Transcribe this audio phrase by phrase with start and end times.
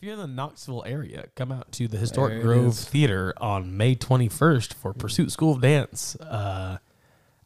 [0.00, 2.84] If you're in the Knoxville area, come out to the Historic There Grove is.
[2.84, 6.78] Theater on May 21st for Pursuit School of Dance, uh,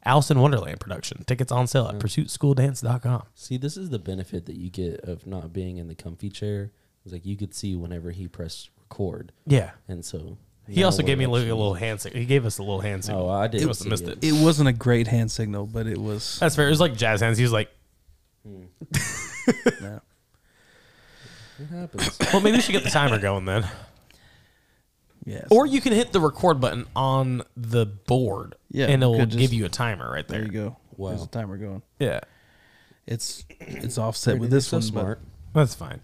[0.05, 1.23] Alice in Wonderland production.
[1.25, 3.23] Tickets on sale at pursuitschooldance.com.
[3.33, 6.69] See, this is the benefit that you get of not being in the comfy chair.
[7.03, 9.71] It's like you could see whenever he pressed record, Yeah.
[9.87, 12.19] and so He now also gave me a little, a little hand signal.
[12.19, 13.29] He gave us a little hand signal.
[13.29, 13.61] Oh, I didn't.
[13.61, 14.23] He must have missed it.
[14.23, 14.27] it.
[14.27, 16.37] It wasn't a great hand signal, but it was.
[16.39, 16.67] That's fair.
[16.67, 17.39] It was like jazz hands.
[17.39, 17.71] He was like,
[18.45, 19.99] yeah.
[21.59, 22.17] It happens.
[22.33, 23.67] well, maybe we should get the timer going then.
[25.25, 25.47] Yes.
[25.51, 29.29] Or you can hit the record button on the board, Yeah, and it will could
[29.29, 30.39] just- give you a timer right there.
[30.39, 30.77] there you go.
[30.97, 31.09] Wow.
[31.11, 31.81] There's a timer going.
[31.99, 32.19] Yeah,
[33.07, 35.21] It's it's offset with this so one, smart.
[35.53, 36.01] that's fine.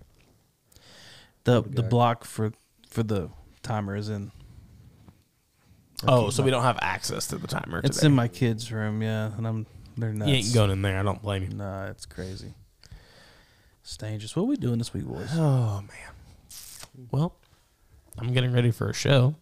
[1.43, 2.53] but the the block for
[2.89, 3.29] for the
[3.61, 4.31] timer is in.
[6.07, 8.07] Oh, so we don't have access to the timer It's today.
[8.07, 9.65] in my kids' room, yeah, and I'm
[9.97, 10.29] they're nuts.
[10.29, 10.97] you ain't going in there.
[10.97, 11.49] I don't blame you.
[11.49, 12.53] Nah, it's crazy.
[13.89, 14.35] It's dangerous.
[14.35, 15.31] What are we doing this week, boys?
[15.33, 17.07] Oh man.
[17.09, 17.33] Well,
[18.19, 19.33] I'm getting ready for a show.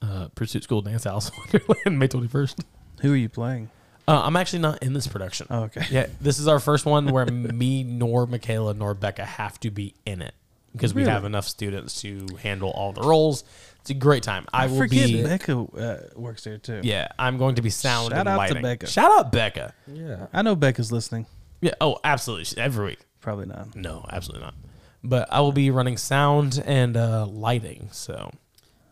[0.00, 2.64] Uh, Pursuit School Dance House, in Wonderland, May 21st.
[3.02, 3.68] Who are you playing?
[4.08, 5.48] Uh, I'm actually not in this production.
[5.50, 5.84] Oh, okay.
[5.90, 9.92] Yeah, this is our first one where me nor Michaela nor Becca have to be
[10.06, 10.32] in it
[10.72, 13.44] because we have enough students to handle all the roles.
[13.82, 14.46] It's a great time.
[14.50, 15.22] I, I, will forget be.
[15.24, 16.80] Becca uh, works there too.
[16.82, 18.62] Yeah, I'm going to be sound Shout and out to.
[18.62, 18.86] Becca.
[18.86, 19.74] Shout out Becca.
[19.86, 20.28] Yeah.
[20.32, 21.26] I know Becca's listening.
[21.60, 21.74] Yeah.
[21.82, 22.46] Oh, absolutely.
[22.46, 23.00] She- Every week.
[23.20, 23.74] Probably not.
[23.76, 24.54] No, absolutely not.
[25.02, 27.88] But I will be running sound and uh, lighting.
[27.92, 28.30] So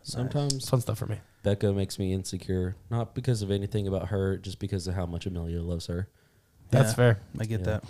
[0.03, 1.19] Sometimes fun stuff for me.
[1.43, 5.25] Becca makes me insecure, not because of anything about her, just because of how much
[5.25, 6.07] Amelia loves her.
[6.71, 6.95] That's Yeah.
[6.95, 7.19] fair.
[7.39, 7.65] I get Yeah.
[7.65, 7.83] that.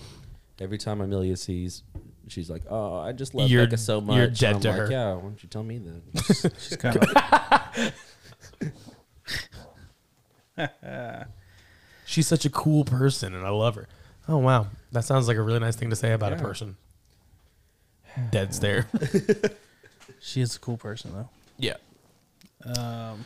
[0.60, 1.84] Every time Amelia sees,
[2.28, 4.70] she's like, "Oh, I just love You're- Becca so much." you're And dead I'm to
[4.70, 4.92] like, her.
[4.92, 6.02] Yeah, why don't you tell me then?
[6.60, 7.94] She's kind of.
[12.06, 13.88] She's such a cool person, and I love her.
[14.28, 16.42] Oh wow, that sounds like a really nice thing to say about a Yeah.
[16.42, 16.78] person.
[18.32, 18.88] Dead stare.
[20.20, 21.30] she is a cool person though.
[21.58, 21.76] yeah.
[22.76, 23.26] Um,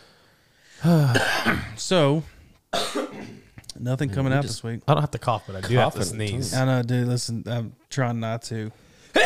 [1.78, 2.23] so,
[3.80, 4.81] nothing coming out just- this week.
[4.88, 6.53] I don't have to cough, but I do have to Coughing, sneeze.
[6.53, 7.07] I know, dude.
[7.07, 8.72] Listen, I'm trying not to.
[9.16, 9.22] I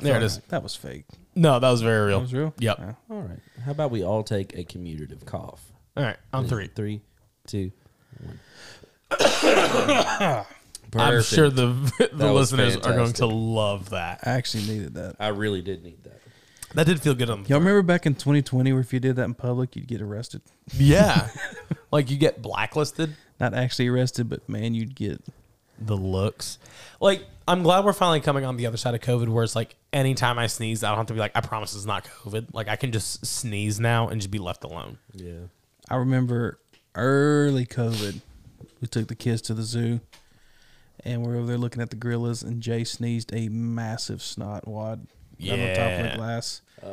[0.00, 0.36] There it felt is.
[0.36, 1.04] like That was fake.
[1.34, 2.18] No, that was very real.
[2.18, 2.54] That was real.
[2.58, 2.78] Yep.
[2.78, 2.92] Yeah.
[3.10, 3.38] all right.
[3.64, 5.62] How about we all take a commutative cough?
[5.96, 6.68] All right, on three.
[6.68, 7.02] Three,
[7.46, 7.72] two,
[8.20, 8.38] one.
[11.00, 11.66] I'm sure the
[11.98, 14.20] the That listeners are going to love that.
[14.24, 15.16] I actually needed that.
[15.18, 16.20] I really did need that.
[16.74, 17.68] That did feel good on the Y'all throat.
[17.68, 20.40] remember back in 2020 where if you did that in public, you'd get arrested?
[20.74, 21.28] Yeah.
[21.92, 23.14] like you get blacklisted.
[23.38, 25.20] Not actually arrested, but man, you'd get.
[25.78, 26.58] The looks.
[27.00, 29.74] Like, I'm glad we're finally coming on the other side of COVID where it's like
[29.92, 32.54] anytime I sneeze, I don't have to be like, I promise it's not COVID.
[32.54, 34.98] Like I can just sneeze now and just be left alone.
[35.12, 35.40] Yeah.
[35.90, 36.58] I remember
[36.94, 38.20] early COVID.
[38.80, 40.00] We took the kids to the zoo,
[41.04, 45.06] and we're over there looking at the gorillas, and Jay sneezed a massive snot wad
[45.40, 46.88] right on top of the glass, uh,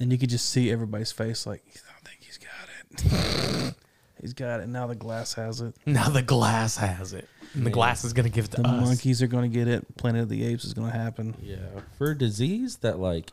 [0.00, 3.74] and you could just see everybody's face like, I don't think he's got it.
[4.20, 4.68] he's got it.
[4.68, 5.74] Now the glass has it.
[5.86, 7.28] Now the glass has it.
[7.54, 7.72] And the Man.
[7.74, 8.86] glass is going to give it to The us.
[8.88, 9.96] monkeys are going to get it.
[9.98, 11.34] Planet of the Apes is going to happen.
[11.42, 11.56] Yeah.
[11.98, 13.30] For a disease that like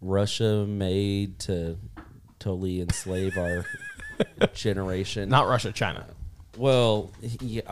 [0.00, 1.76] Russia made to
[2.38, 3.64] totally enslave our
[4.54, 5.28] generation.
[5.28, 6.06] Not Russia, China.
[6.56, 7.62] well, yeah,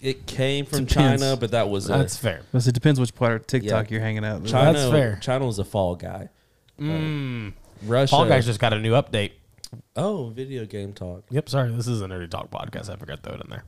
[0.00, 1.22] it came from Depends.
[1.22, 2.42] China, but that was a, That's fair.
[2.52, 3.94] But it depends which part of TikTok Yeah.
[3.94, 4.42] you're hanging out.
[4.42, 4.50] with.
[4.50, 4.72] China.
[4.78, 5.18] That's fair.
[5.22, 6.28] China was a fall guy.
[6.80, 7.54] Mm.
[7.84, 8.10] Russia.
[8.10, 9.32] Fall Guys just got a new update.
[9.96, 11.24] oh, video game talk.
[11.30, 11.70] Yep, sorry.
[11.72, 12.90] This is a Nerdy Talk podcast.
[12.90, 13.64] I forgot to throw it in there.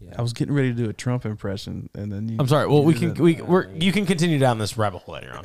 [0.00, 0.14] Yeah.
[0.18, 2.36] I was getting ready to do a Trump impression, and then you.
[2.40, 2.66] I'm sorry.
[2.66, 5.44] Well, we can we we're, you can continue down this rabbit hole that you're on.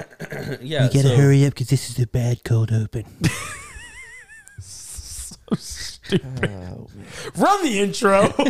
[0.65, 0.85] yeah.
[0.85, 3.05] You gotta so- hurry up because this is a bad cold open.
[4.59, 6.49] so stupid.
[6.51, 6.87] Oh,
[7.35, 8.33] Run the intro.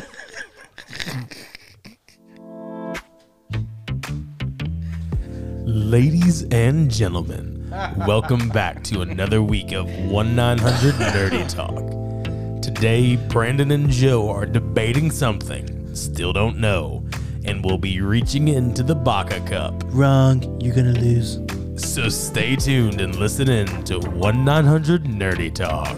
[5.70, 7.70] Ladies and gentlemen,
[8.08, 12.62] welcome back to another week of 1 900 Nerdy Talk.
[12.62, 17.06] Today, Brandon and Joe are debating something, still don't know,
[17.44, 19.84] and we'll be reaching into the Baca Cup.
[19.88, 20.42] Wrong.
[20.62, 21.42] You're gonna lose.
[21.76, 25.98] So stay tuned and listen in to 1 900 Nerdy Talk.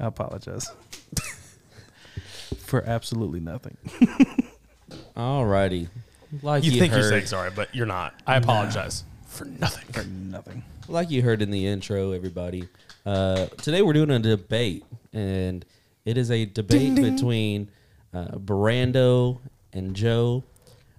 [0.00, 0.68] I apologize
[2.72, 3.76] for absolutely nothing.
[5.16, 5.88] Alrighty.
[6.42, 8.14] Like You you, think you're saying sorry, but you're not.
[8.26, 9.84] I apologize for nothing.
[9.92, 10.64] For nothing.
[10.88, 12.66] like you heard in the intro, everybody.
[13.04, 15.66] Uh, today we're doing a debate, and
[16.06, 17.68] it is a debate between
[18.14, 19.40] uh, Brando
[19.74, 20.42] and Joe.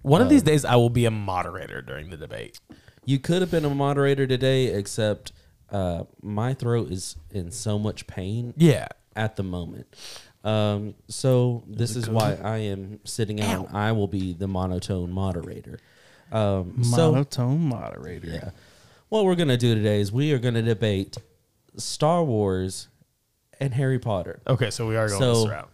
[0.03, 2.59] One of these days, I will be a moderator during the debate.
[3.03, 5.31] You could have been a moderator today, except
[5.71, 8.89] uh, my throat is in so much pain Yeah.
[9.15, 9.87] at the moment.
[10.43, 13.69] Um, so this is why I am sitting out.
[13.69, 15.79] and I will be the monotone moderator.
[16.31, 18.27] Um, so Monotone moderator.
[18.27, 18.49] yeah,
[19.09, 21.15] what we're gonna do today is we are gonna debate
[21.77, 22.87] Star Wars
[23.59, 24.41] and Harry Potter.
[24.47, 25.69] Okay, so we are going So- this route.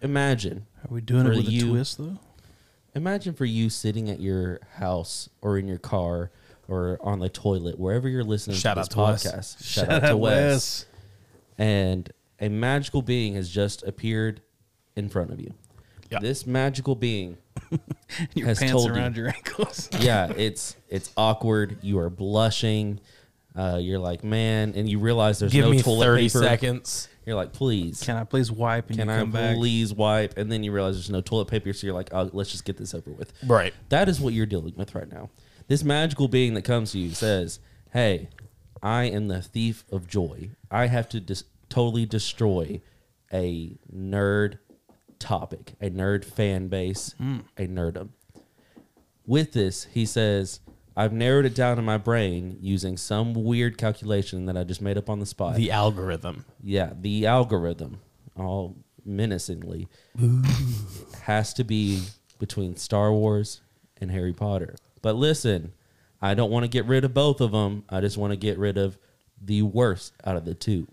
[0.00, 2.18] Imagine, Are we doing For it with you- a twist though?
[2.94, 6.30] imagine for you sitting at your house or in your car
[6.68, 9.24] or on the toilet, wherever you're listening Shout to out this to Wes.
[9.56, 9.64] podcast.
[9.64, 10.34] Shout, out to Wes.
[10.34, 10.86] Wes.
[11.58, 12.10] and
[12.42, 14.42] a magical being has just appeared
[14.96, 15.54] in front of you.
[16.10, 16.18] Yeah.
[16.20, 17.38] This magical being,
[18.34, 18.94] Your Has pants told you.
[18.94, 19.88] around your ankles.
[19.98, 21.78] yeah, it's it's awkward.
[21.80, 23.00] You are blushing.
[23.56, 26.38] Uh, you're like, man, and you realize there's Give no me toilet 30 paper.
[26.42, 27.08] seconds.
[27.26, 29.56] You're like, please, Can I please wipe and can you I back?
[29.56, 30.36] please wipe?
[30.38, 32.76] And then you realize there's no toilet paper, so you're like, oh, let's just get
[32.78, 33.32] this over with.
[33.46, 33.72] Right.
[33.90, 35.30] That is what you're dealing with right now.
[35.68, 37.60] This magical being that comes to you says,
[37.92, 38.28] "Hey,
[38.82, 40.50] I am the thief of joy.
[40.70, 42.80] I have to dis- totally destroy
[43.32, 44.58] a nerd
[45.18, 47.42] topic, a nerd fan base, mm.
[47.56, 48.10] a nerdum."
[49.26, 50.60] With this, he says,
[50.96, 54.98] "I've narrowed it down in my brain using some weird calculation that I just made
[54.98, 55.56] up on the spot.
[55.56, 56.44] The algorithm.
[56.62, 58.00] Yeah, the algorithm,
[58.36, 59.88] all menacingly,
[61.22, 62.02] has to be
[62.38, 63.60] between Star Wars
[64.00, 64.74] and Harry Potter.
[65.00, 65.72] But listen,
[66.20, 67.84] I don't want to get rid of both of them.
[67.88, 68.98] I just want to get rid of
[69.40, 70.86] the worst out of the two.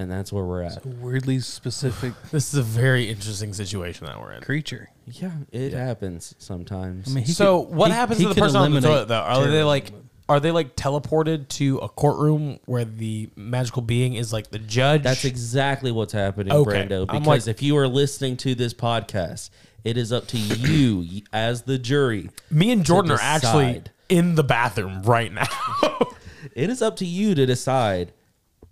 [0.00, 0.84] And that's where we're at.
[0.84, 4.42] A weirdly specific This is a very interesting situation that we're in.
[4.42, 4.90] creature.
[5.06, 7.08] Yeah, it happens sometimes.
[7.10, 8.76] I mean, he so could- what he- happens he to the could person on the
[8.78, 9.14] eliminate toilet though?
[9.20, 9.66] Are they terrorism.
[9.66, 9.92] like
[10.28, 15.02] are they like teleported to a courtroom where the magical being is like the judge?
[15.02, 16.86] That's exactly what's happening, Okay.
[16.86, 17.06] Brando.
[17.08, 19.48] I'm Because like- if you are listening to this podcast,
[19.84, 22.28] it is up to you as the jury.
[22.50, 23.90] Me and Jordan are actually decide.
[24.10, 25.46] in the bathroom right now.
[26.54, 28.12] It is up to you to decide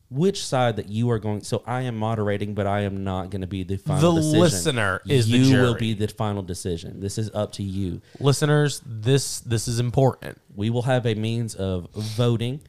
[0.09, 1.43] which side that you are going.
[1.43, 4.41] So I am moderating, but I am not going to be the final The decision.
[4.41, 7.01] listener is the you will be the final decision.
[7.01, 8.01] This is up to you.
[8.21, 10.41] Listeners, this this is important.
[10.55, 12.61] We will have a means of voting.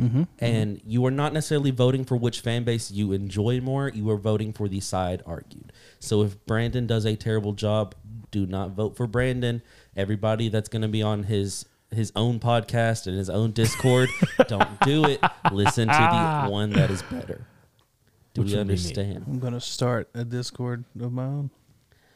[0.00, 0.22] Mm-hmm.
[0.38, 3.88] And you are not necessarily voting for which fan base you enjoy more.
[3.88, 5.72] You are voting for the side argued.
[6.00, 7.94] So if Brandon does a terrible job,
[8.30, 9.62] do not vote for Brandon.
[9.94, 14.08] Everybody that's going to be on his his own podcast and his own Discord,
[14.48, 15.20] don't do it.
[15.50, 16.48] Listen to the ah.
[16.48, 17.46] one that is better.
[18.34, 18.78] Do Which we would be me.
[18.78, 19.24] understand?
[19.26, 21.50] I'm gonna start a Discord of my own.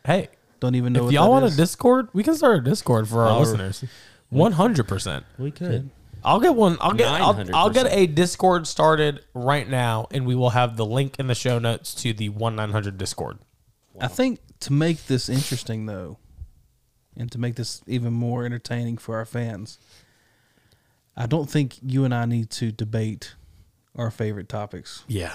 [0.05, 0.28] Hey,
[0.61, 1.55] Don't even know if what y'all that want is.
[1.55, 3.84] a Discord, we can start a Discord for our Our- listeners.
[4.31, 5.25] One hundred percent.
[5.38, 5.90] We could.
[6.25, 6.76] I'll get one.
[6.81, 7.06] I'll get.
[7.06, 11.28] I'll, I'll get a Discord started right now, and we will have the link in
[11.28, 13.38] the show notes to the one nine hundred Discord.
[14.00, 16.19] I think to make this interesting though,
[17.17, 19.79] and to make this even more entertaining for our fans,
[21.17, 23.35] I don't think you and I need to debate
[23.97, 25.05] our favorite topics.
[25.09, 25.35] Yeah,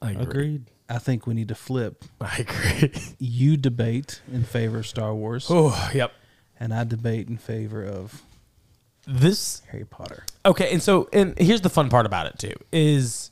[0.00, 0.22] I agree.
[0.22, 0.64] Agreed.
[0.88, 2.04] I think we need to flip.
[2.20, 2.92] I agree.
[3.18, 6.12] You debate in favor of Star Wars, oh, yep.
[6.58, 8.22] and I debate in favor of
[9.06, 10.24] This Harry Potter.
[10.46, 13.30] Okay, and so and here's the fun part about it too is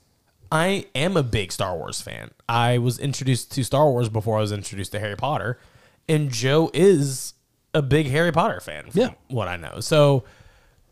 [0.50, 2.30] I am a big Star Wars fan.
[2.46, 5.58] I was introduced to Star Wars before I was introduced to Harry Potter,
[6.12, 7.34] and Joe is
[7.74, 8.90] a big Harry Potter fan.
[8.90, 9.10] From Yeah.
[9.28, 9.80] what I know.
[9.80, 10.24] So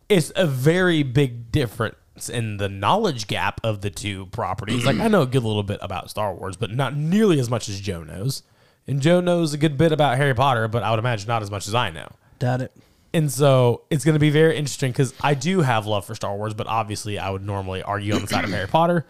[0.08, 1.96] it's a very big difference
[2.32, 4.84] in the knowledge gap of the two properties.
[4.84, 7.68] like I know a good little bit about Star Wars, but not nearly as much
[7.68, 8.42] as Joe knows.
[8.88, 11.50] And Joe knows a good bit about Harry Potter, but I would imagine not as
[11.50, 12.08] much as I know.
[12.38, 12.72] Doubt it.
[13.12, 16.34] And so it's going to be very interesting because I do have love for Star
[16.36, 19.04] Wars, but obviously I would normally argue on the side of Harry Potter.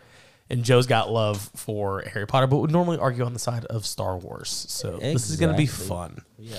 [0.50, 3.87] And Joe's got love for Harry Potter, but would normally argue on the side of
[3.87, 4.49] Star Wars.
[4.69, 6.23] So this is going to be fun.
[6.38, 6.59] Yeah.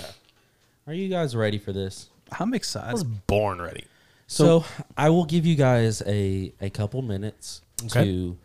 [0.87, 2.09] Are you guys ready for this?
[2.39, 2.89] I'm excited.
[2.89, 3.83] I was born ready.
[4.27, 4.63] So,
[4.95, 8.05] I will give you guys a, a couple minutes Okay.
[8.05, 8.37] to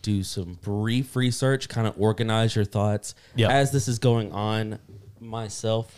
[0.00, 3.14] do some brief research, kind of organize your thoughts.
[3.34, 3.50] Yep.
[3.50, 4.78] As this is going on,
[5.20, 5.92] myself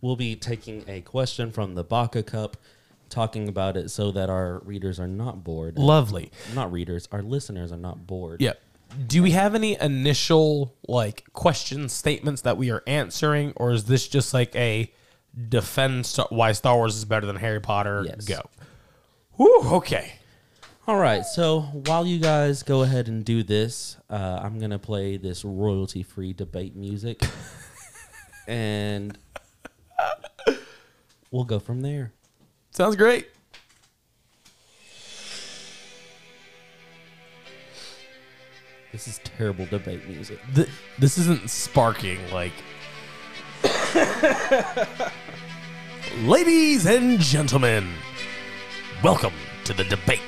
[0.00, 2.56] will be taking a question from the Baca Cup,
[3.10, 5.78] talking about it so that our readers are not bored.
[5.78, 6.30] Lovely.
[6.54, 8.40] Not readers, our listeners are not bored.
[8.40, 8.60] Yep.
[9.06, 14.08] Do we have any initial like question statements that we are answering, or is this
[14.08, 14.92] just like a
[15.48, 18.04] defense why Star Wars is better than Harry Potter?
[18.06, 18.24] Yes.
[18.24, 18.40] Go.
[19.36, 20.12] Whew, okay.
[20.88, 21.24] All right.
[21.24, 26.32] So while you guys go ahead and do this, uh, I'm gonna play this royalty-free
[26.32, 27.22] debate music,
[28.48, 29.16] and
[31.30, 32.12] we'll go from there.
[32.70, 33.28] Sounds great.
[38.92, 40.38] This is terrible debate music.
[40.54, 42.52] Th- this isn't sparking like.
[46.24, 47.88] Ladies and gentlemen,
[49.02, 49.34] welcome
[49.64, 50.20] to the debate.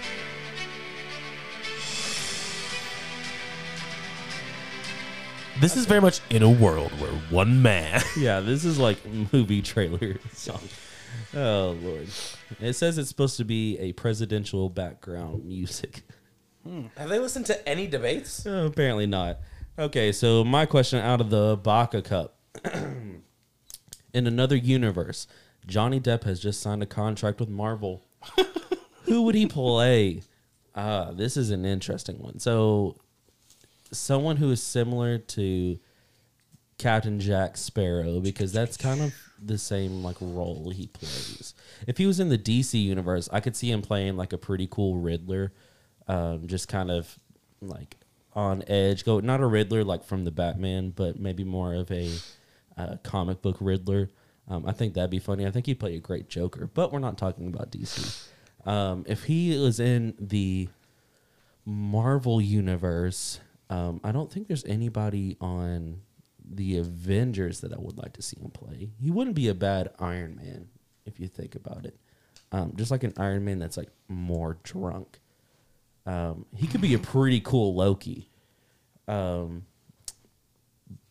[5.60, 8.02] This is very much in a world where one man.
[8.16, 8.98] Yeah, this is like
[9.32, 10.60] movie trailer song.
[11.34, 12.08] Oh lord.
[12.60, 16.02] It says it's supposed to be a presidential background music.
[16.96, 18.46] Have they listened to any debates?
[18.46, 19.38] Oh, apparently not.
[19.78, 22.36] Okay, so my question out of the Baca Cup.
[24.14, 25.26] In another universe,
[25.66, 28.04] Johnny Depp has just signed a contract with Marvel.
[29.04, 30.22] Who would he play?
[30.74, 32.38] Uh, this is an interesting one.
[32.38, 32.96] So,
[33.90, 35.78] someone who is similar to
[36.78, 39.14] Captain Jack Sparrow, because that's kind of
[39.44, 41.54] the same like role he plays.
[41.86, 44.68] If he was in the DC universe, I could see him playing like a pretty
[44.70, 45.52] cool Riddler,
[46.08, 47.18] um, just kind of
[47.60, 47.96] like
[48.34, 49.04] on edge.
[49.04, 52.10] Go not a Riddler like from the Batman, but maybe more of a
[52.76, 54.10] uh, comic book Riddler.
[54.48, 55.46] Um, I think that'd be funny.
[55.46, 58.28] I think he'd play a great Joker, but we're not talking about DC.
[58.66, 60.68] Um, if he was in the
[61.64, 66.02] Marvel universe, um, I don't think there's anybody on
[66.56, 68.90] the Avengers that I would like to see him play.
[69.00, 70.68] He wouldn't be a bad Iron Man
[71.06, 71.96] if you think about it.
[72.52, 75.18] Um, just like an Iron Man that's like more drunk.
[76.04, 78.28] Um, he could be a pretty cool Loki.
[79.08, 79.66] Um,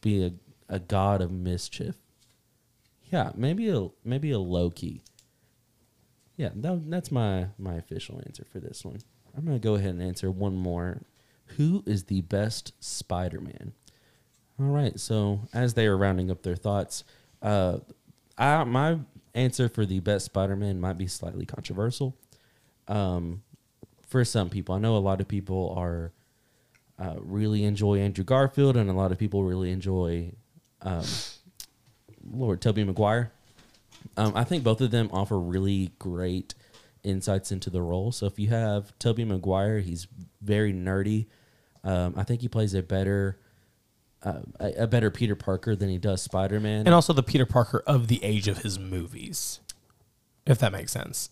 [0.01, 0.33] be a,
[0.69, 1.95] a god of mischief.
[3.12, 5.01] Yeah, maybe a maybe a Loki.
[6.38, 9.00] Yeah, that, that's my my official answer for this one.
[9.36, 11.01] I'm gonna go ahead and answer one more.
[11.57, 13.74] Who is the best Spider-Man?
[14.62, 15.00] All right.
[15.00, 17.03] So as they are rounding up their thoughts,
[17.41, 17.80] uh,
[18.38, 19.00] I, my
[19.34, 22.15] answer for the best Spider-Man might be slightly controversial.
[22.88, 23.41] Um,
[24.08, 26.12] for some people, I know a lot of people are
[27.00, 30.32] uh, really enjoy Andrew Garfield, and a lot of people really enjoy
[30.82, 31.06] um,
[32.30, 33.32] Lord Tobey Maguire.
[34.18, 36.53] Um, I think both of them offer really great
[37.03, 38.12] insights into the role.
[38.12, 40.08] So if you have Tobey Maguire, he's
[40.41, 41.27] very nerdy.
[41.84, 43.39] Um, I think he plays a better
[44.24, 46.86] uh, a, a better Peter Parker than he does Spider Man.
[46.86, 49.60] And also the Peter Parker of the age of his movies,
[50.46, 51.30] if that makes sense.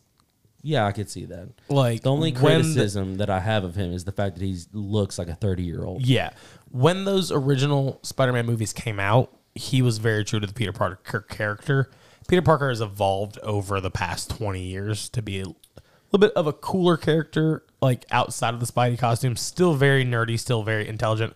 [0.62, 1.50] Yeah, I could see that.
[1.70, 4.44] Like The only when the- criticism that I have of him is the fact that
[4.44, 6.06] he looks like a thirty year old.
[6.06, 6.32] Yeah.
[6.72, 10.74] When those original Spider Man movies came out, he was very true to the Peter
[10.74, 11.90] Parker character.
[12.28, 16.46] Peter Parker has evolved over the past 20 years to be a little bit of
[16.46, 19.36] a cooler character, like outside of the Spidey costume.
[19.36, 21.36] Still very nerdy, still very intelligent.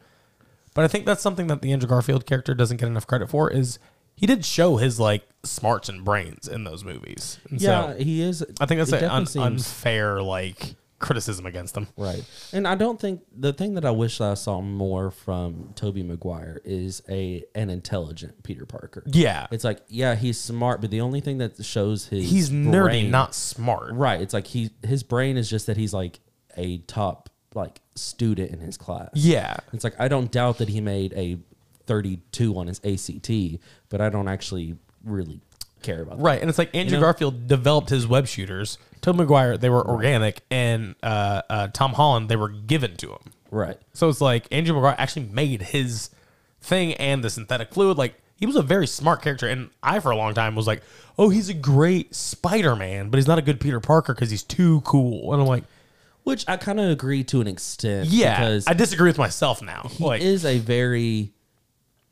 [0.74, 3.50] But I think that's something that the Andrew Garfield character doesn't get enough credit for
[3.52, 3.80] is
[4.16, 7.40] he did show his like smarts and brains in those movies.
[7.50, 8.44] And Yeah, so he is.
[8.60, 11.88] I think that's an un- unfair like criticism against him.
[11.98, 12.24] Right.
[12.54, 16.62] And I don't think the thing that I wish I saw more from Tobey Maguire
[16.64, 19.04] is a an intelligent Peter Parker.
[19.06, 19.48] Yeah.
[19.52, 23.12] It's like, yeah, he's smart, but the only thing that shows his He's nerdy, brain-
[23.12, 23.94] not smart.
[23.94, 24.22] right.
[24.22, 26.20] It's like he his brain is just that he's like
[26.56, 29.10] a top like student in his class.
[29.14, 29.58] Yeah.
[29.72, 31.38] It's like I don't doubt that he made a
[31.86, 35.42] 32 on his ACT, but I don't actually really
[35.82, 36.24] care about that.
[36.24, 37.04] Right, and it's like Andrew know?
[37.04, 38.78] Garfield developed his web shooters.
[39.02, 43.34] Tom McGuire, they were organic, and uh, uh, Tom Holland, they were given to him.
[43.52, 43.78] Right.
[43.94, 46.10] So it's like Andrew McGuire actually made his
[46.62, 47.98] thing and the synthetic fluid.
[47.98, 50.82] Like he was a very smart character, and I for a long time was like,
[51.18, 54.44] "Oh, he's a great Spider Man, but he's not a good Peter Parker because he's
[54.44, 55.66] too cool." And I'm like,
[56.24, 58.08] Which I kind of agree to an extent.
[58.10, 61.34] "Yeah, Because I disagree with myself now." he like, is a very,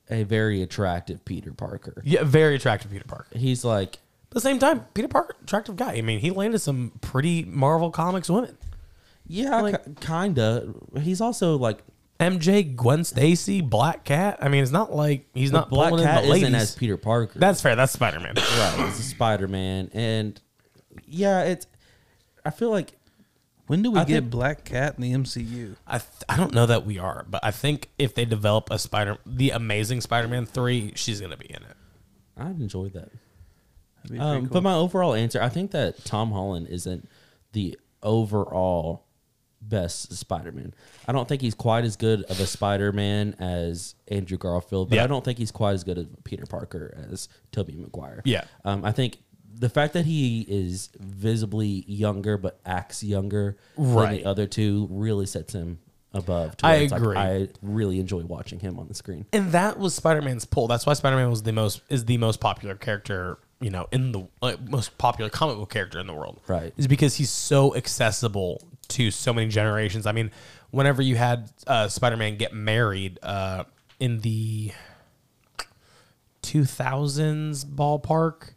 [0.09, 2.01] a very attractive Peter Parker.
[2.05, 3.37] yeah, very attractive Peter Parker.
[3.37, 5.93] He's like, At the same time, Peter Parker, attractive guy.
[5.93, 8.57] I mean, he landed some pretty Marvel Comics women.
[9.25, 10.73] yeah, Like- ki- kinda.
[10.99, 11.79] He's also like,
[12.19, 14.37] MJ, Gwen Stacy, Black Cat.
[14.41, 16.53] I mean, it's not like he's not Black Cat isn't ladies.
[16.53, 17.39] as Peter Parker.
[17.39, 17.75] That's fair.
[17.75, 18.35] That's Spider Man.
[18.35, 18.75] right.
[18.87, 20.39] He's a Spider Man, and
[21.07, 21.65] yeah, it's.
[22.45, 22.93] I feel like
[23.71, 25.77] When do we I get think- Black Cat in the MCU?
[25.87, 28.77] I th- I don't know that we are, but I think if they develop a
[28.77, 31.77] Spider, the Amazing Spider Man three, she's gonna be in it.
[32.35, 33.11] I'd enjoy that.
[34.19, 37.07] Um, pretty But my overall answer, I think that Tom Holland isn't
[37.53, 39.05] the overall
[39.61, 40.73] best Spider-Man.
[41.07, 45.05] I don't think he's quite as good of a Spider-Man as Andrew Garfield, but Yeah.
[45.05, 48.21] I don't think he's quite as good of Peter Parker as Tobey Maguire.
[48.25, 48.43] Yeah.
[48.65, 49.19] Um, I think
[49.58, 54.24] the fact that he is visibly younger but acts younger than Right.
[54.24, 55.79] the other two really sets him
[56.13, 56.58] above.
[56.58, 57.17] To I where it's like, agree.
[57.17, 59.25] I really enjoy watching him on the screen.
[59.31, 60.67] And that was Spider Man's pull.
[60.67, 63.38] That's why Spider Man was the most is the most popular character.
[63.60, 66.74] You know, in the like, most popular comic book character in the world, Right.
[66.77, 70.08] Is because he's so accessible to so many generations.
[70.08, 70.31] I mean,
[70.72, 73.65] whenever you had uh, Spider Man get married uh,
[74.00, 74.72] in the
[76.41, 78.53] 2000s ballpark,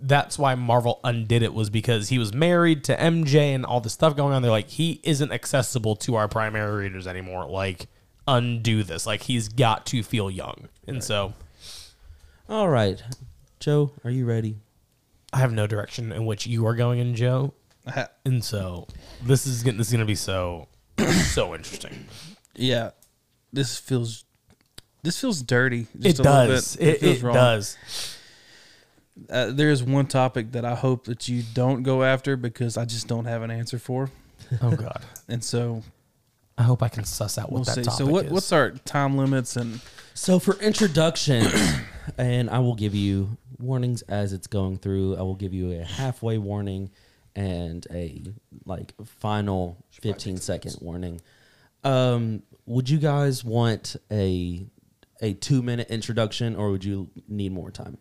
[0.00, 3.92] that's why Marvel undid it was because he was married to MJ and all this
[3.92, 4.42] stuff going on.
[4.42, 7.46] They're like, he isn't accessible to our primary readers anymore.
[7.46, 7.86] Like,
[8.26, 9.06] undo this.
[9.06, 11.32] Like he's got to feel young, and so
[12.48, 13.02] All right,
[13.60, 14.56] Joe, are you ready?
[15.32, 17.54] I have no direction in which you are going in, Joe,
[18.24, 18.86] and so
[19.22, 20.68] this is gonna, this is going to be so
[21.32, 22.06] so interesting.
[22.54, 22.90] Yeah,
[23.52, 24.24] this feels
[25.02, 25.86] this feels dirty.
[25.98, 26.76] Just It a does.
[26.76, 26.88] bit.
[26.88, 27.34] It, feels it wrong.
[27.34, 27.76] does.
[29.28, 32.84] Uh, there is one topic that I hope that you don't go after because I
[32.84, 34.10] just don't have an answer for,
[34.62, 35.02] Oh God.
[35.28, 35.82] and so
[36.56, 37.82] I hope I can suss out what we'll that see.
[37.82, 38.32] topic So what is.
[38.32, 39.80] what's our time limits and
[40.14, 41.46] So for introduction,
[42.18, 45.16] and I will give you warnings as it's going through.
[45.16, 46.90] I will give you a halfway warning
[47.36, 48.22] and a
[48.64, 51.20] like final 15 second warning.
[51.84, 54.66] Um, would you guys want a
[55.20, 57.98] a two minute introduction or would you need more time?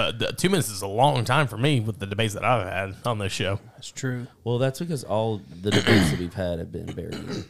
[0.00, 2.96] Uh, two minutes is a long time for me with the debates that I've had
[3.06, 3.60] on this show.
[3.74, 4.26] that's true.
[4.44, 7.44] Well, that's because all the debates that we've had have been very,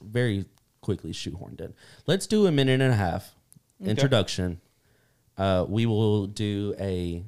[0.00, 0.44] very
[0.80, 1.74] quickly shoehorned in.
[2.06, 3.34] Let's do a minute and a half
[3.84, 4.60] introduction.
[5.36, 7.24] Uh, we will do a.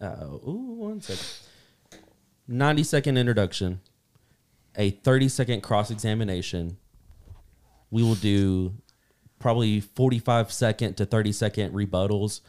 [0.00, 1.26] Uh, ooh, one second.
[2.46, 3.80] 90 second introduction,
[4.76, 6.76] a 30 second cross examination.
[7.90, 8.74] We will do
[9.38, 12.40] probably 45 second to 30 second rebuttals,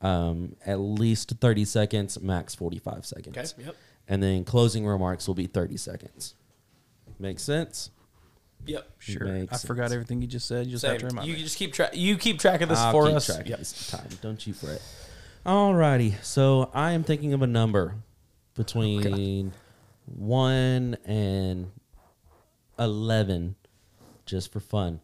[0.00, 3.54] um, at least 30 seconds, max 45 seconds.
[3.58, 3.76] Yep.
[4.06, 6.34] And then closing remarks will be 30 seconds.
[7.18, 7.90] Make sense?
[8.66, 8.90] Yep.
[8.98, 10.66] Sure, Makes I forgot everything you just said.
[10.66, 11.42] You just have to remind You me.
[11.42, 11.90] just keep track.
[11.94, 13.26] You keep track of this I'll for keep us.
[13.26, 13.54] track Yep.
[13.54, 14.08] of this time.
[14.22, 14.82] Don't you fret.
[15.46, 16.22] Alrighty.
[16.24, 17.94] So I am thinking of a number
[18.54, 19.52] between
[20.06, 21.70] one and
[22.78, 23.54] eleven,
[24.26, 25.00] just for fun.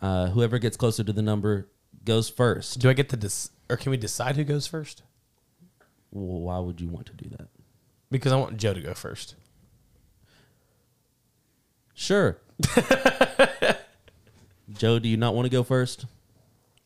[0.00, 1.68] Uh, whoever gets closer to the number
[2.04, 2.78] goes first.
[2.78, 5.02] Do I get to dis- or can we decide who goes first?
[6.12, 7.48] Well, why would you want to do that?
[8.10, 9.34] Because I want Joe to go first.
[11.94, 12.38] Sure.
[14.72, 16.06] Joe, do you not want to go first?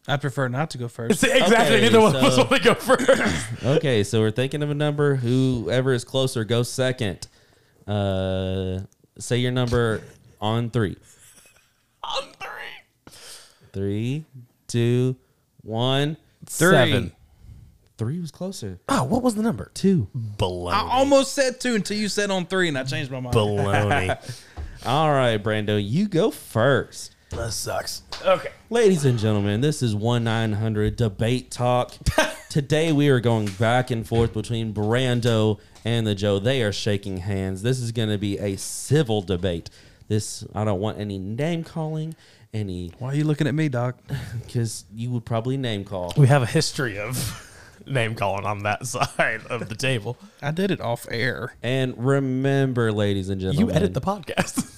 [0.06, 1.22] I prefer not to go first.
[1.24, 1.76] exactly.
[1.76, 3.10] Okay, Neither one of us so- want to go first.
[3.64, 5.16] Okay, so we're thinking of a number.
[5.16, 7.28] Whoever is closer goes second.
[7.86, 8.80] Uh,
[9.18, 10.02] say your number
[10.40, 10.96] on three.
[12.02, 13.14] On three.
[13.72, 14.24] Three,
[14.66, 15.16] two,
[15.62, 16.16] one.
[16.48, 16.70] Three.
[16.70, 17.12] Seven.
[17.96, 18.78] Three was closer.
[18.88, 19.70] Oh, what was the number?
[19.74, 20.08] Two.
[20.16, 20.72] Baloney.
[20.72, 23.34] I almost said two until you said on three, and I changed my mind.
[23.34, 24.42] Baloney.
[24.86, 27.16] All right, Brando, you go first.
[27.30, 28.02] that sucks.
[28.24, 28.50] Okay.
[28.70, 31.92] Ladies and gentlemen, this is 1 900 Debate Talk.
[32.48, 36.38] Today we are going back and forth between Brando and the Joe.
[36.38, 37.62] They are shaking hands.
[37.62, 39.70] This is going to be a civil debate.
[40.06, 42.14] This, I don't want any name calling,
[42.54, 43.96] any, Why are you looking at me, Doc?
[44.46, 46.12] because you would probably name call.
[46.16, 47.44] We have a history of
[47.86, 50.16] name calling on that side of the table.
[50.42, 51.54] I did it off air.
[51.62, 54.74] And remember, ladies and gentlemen, You edit the podcast.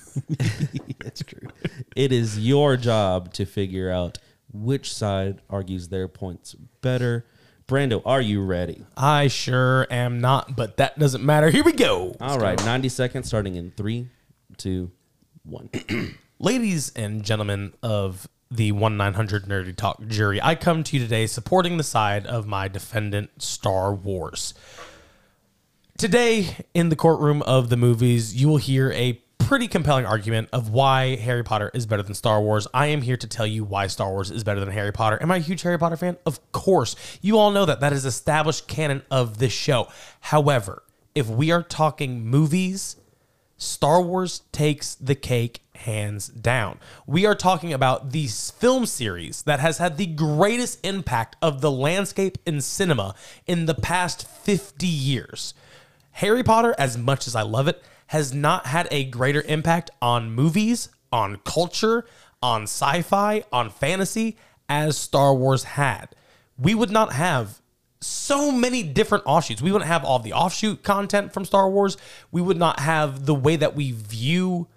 [0.99, 1.49] That's true.
[1.95, 4.19] it is your job to figure out
[4.53, 7.25] which side argues their points better.
[7.69, 8.85] Brando, are you ready?
[8.97, 11.51] I sure am not, but that doesn't matter.
[11.51, 12.17] Here we go.
[12.21, 14.09] All right, 90 seconds starting in three,
[14.57, 14.91] two,
[15.45, 15.71] one.
[16.42, 21.26] Ladies and gentlemen of the 1 900 Nerdy Talk jury, I come to you today
[21.26, 24.55] supporting the side of my defendant, Star Wars.
[25.98, 30.70] Today, in the courtroom of the movies, you will hear a pretty compelling argument of
[30.70, 32.66] why Harry Potter is better than Star Wars.
[32.72, 35.18] I am here to tell you why Star Wars is better than Harry Potter.
[35.20, 36.16] Am I a huge Harry Potter fan?
[36.24, 36.96] Of course.
[37.20, 37.81] You all know that.
[37.81, 39.88] That is established canon of this show.
[40.20, 42.96] However, if we are talking movies,
[43.59, 46.79] Star Wars takes the cake hands down.
[47.07, 51.71] We are talking about the film series that has had the greatest impact of the
[51.71, 53.14] landscape in cinema
[53.47, 55.55] in the past 50 years.
[56.12, 60.31] Harry Potter, as much as I love it, has not had a greater impact on
[60.31, 62.05] movies, on culture,
[62.43, 64.37] on sci fi, on fantasy
[64.69, 66.09] as Star Wars had.
[66.59, 67.61] We would not have
[68.01, 69.62] so many different offshoots.
[69.62, 71.97] We wouldn't have all the offshoot content from Star Wars.
[72.31, 74.69] We would not have the way that we view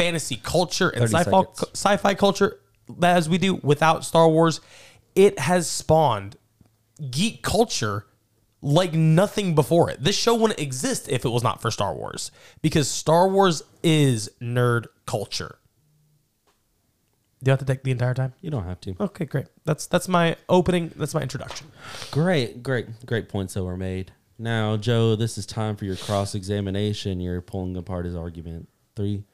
[0.00, 1.42] fantasy culture and sci-fi,
[1.74, 2.60] sci-fi culture
[3.02, 4.60] as we do without Star Wars.
[5.14, 6.36] It has spawned
[7.10, 8.06] geek culture
[8.62, 10.02] like nothing before it.
[10.02, 12.30] This show wouldn't exist if it was not for Star Wars
[12.62, 15.56] because Star Wars is nerd culture.
[17.42, 18.34] Do you have to take the entire time?
[18.42, 18.94] You don't have to.
[19.00, 19.46] Okay, great.
[19.64, 20.92] That's that's my opening.
[20.94, 21.68] That's my introduction.
[22.10, 24.12] Great, great, great points that were made.
[24.38, 27.18] Now, Joe, this is time for your cross examination.
[27.18, 28.68] You're pulling apart his argument.
[28.94, 29.24] Three,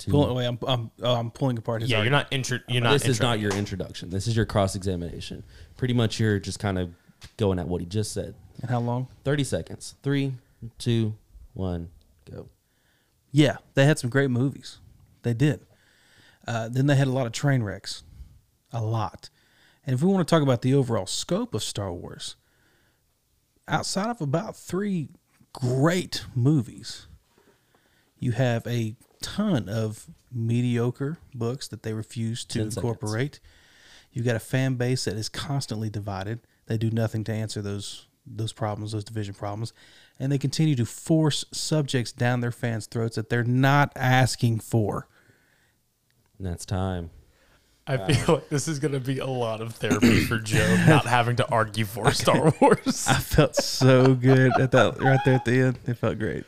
[0.00, 0.10] two.
[0.10, 2.26] Pulling, wait, I'm, I'm, oh, I'm pulling apart his Yeah, you're argument.
[2.30, 2.58] not intro.
[2.68, 2.92] You're not.
[2.92, 4.10] this is intro- not your introduction.
[4.10, 5.44] This is your cross examination.
[5.76, 6.90] Pretty much, you're just kind of
[7.36, 8.34] going at what he just said.
[8.60, 9.08] And how long?
[9.24, 9.94] 30 seconds.
[10.02, 10.34] Three,
[10.78, 11.14] two,
[11.54, 11.90] one,
[12.30, 12.48] go.
[13.30, 14.78] Yeah, they had some great movies.
[15.22, 15.60] They did.
[16.46, 18.02] Uh, then they had a lot of train wrecks,
[18.72, 19.30] a lot.
[19.86, 22.36] And if we want to talk about the overall scope of Star Wars,
[23.68, 25.08] outside of about three
[25.52, 27.06] great movies,
[28.18, 33.40] you have a ton of mediocre books that they refuse to incorporate.
[34.12, 36.40] You've got a fan base that is constantly divided.
[36.66, 39.72] They do nothing to answer those those problems, those division problems,
[40.18, 45.08] and they continue to force subjects down their fans' throats that they're not asking for.
[46.38, 47.10] And that's time.
[47.86, 50.76] I uh, feel like this is going to be a lot of therapy for Joe,
[50.86, 53.06] not having to argue for Star Wars.
[53.08, 55.78] I felt so good at that right there at the end.
[55.86, 56.44] It felt great.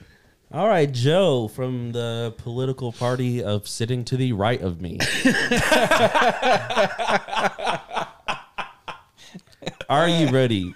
[0.52, 4.98] All right, Joe from the political party of sitting to the right of me.
[9.88, 10.74] Are you ready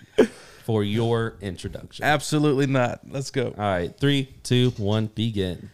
[0.64, 2.06] for your introduction?
[2.06, 3.00] Absolutely not.
[3.06, 3.48] Let's go.
[3.48, 5.68] All right, three, two, one, begin.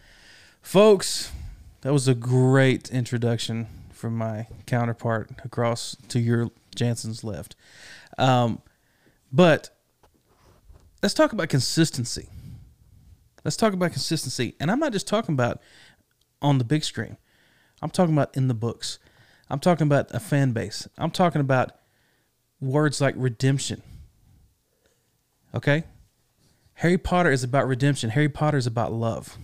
[0.61, 1.31] Folks,
[1.79, 7.55] that was a great introduction from my counterpart across to your Jansen's left.
[8.17, 8.61] Um,
[9.31, 9.69] but
[11.01, 12.27] let's talk about consistency.
[13.43, 14.55] Let's talk about consistency.
[14.59, 15.61] And I'm not just talking about
[16.41, 17.17] on the big screen,
[17.81, 18.99] I'm talking about in the books.
[19.49, 20.87] I'm talking about a fan base.
[20.97, 21.71] I'm talking about
[22.59, 23.83] words like redemption.
[25.53, 25.83] Okay?
[26.75, 29.37] Harry Potter is about redemption, Harry Potter is about love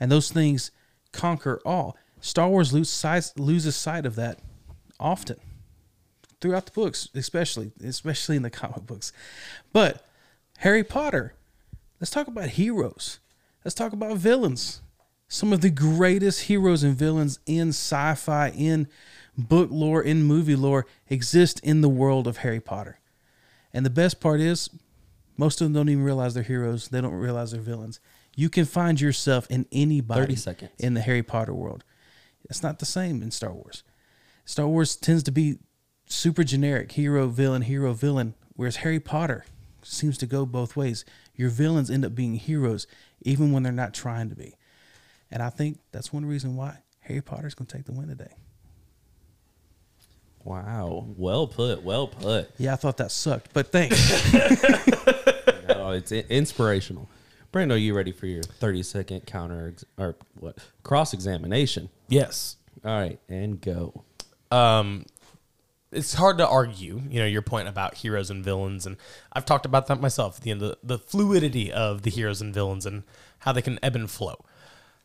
[0.00, 0.70] and those things
[1.12, 1.96] conquer all.
[2.20, 3.04] Star Wars lose
[3.36, 4.40] loses sight of that
[4.98, 5.36] often
[6.40, 9.12] throughout the books, especially especially in the comic books.
[9.72, 10.04] But
[10.58, 11.34] Harry Potter,
[12.00, 13.20] let's talk about heroes.
[13.64, 14.80] Let's talk about villains.
[15.28, 18.88] Some of the greatest heroes and villains in sci-fi, in
[19.36, 22.98] book lore, in movie lore exist in the world of Harry Potter.
[23.72, 24.70] And the best part is
[25.36, 26.88] most of them don't even realize they're heroes.
[26.88, 28.00] They don't realize they're villains.
[28.34, 31.84] You can find yourself in anybody 30 in the Harry Potter world.
[32.48, 33.84] It's not the same in Star Wars.
[34.44, 35.58] Star Wars tends to be
[36.06, 39.44] super generic hero, villain, hero, villain, whereas Harry Potter
[39.82, 41.04] seems to go both ways.
[41.40, 42.86] Your villains end up being heroes
[43.22, 44.56] even when they're not trying to be.
[45.30, 48.34] And I think that's one reason why Harry Potter's going to take the win today.
[50.44, 52.50] Wow, well put, well put.
[52.58, 53.96] Yeah, I thought that sucked, but thanks.
[55.68, 57.08] No, it's i- inspirational.
[57.52, 60.58] Brando, are you ready for your 30 second counter ex- or what?
[60.82, 61.88] Cross examination.
[62.08, 62.56] yes.
[62.84, 64.04] All right, and go.
[64.50, 65.06] um,
[65.92, 68.96] it's hard to argue, you know, your point about heroes and villains, and
[69.32, 70.40] I've talked about that myself.
[70.40, 73.02] The the, the fluidity of the heroes and villains and
[73.40, 74.44] how they can ebb and flow.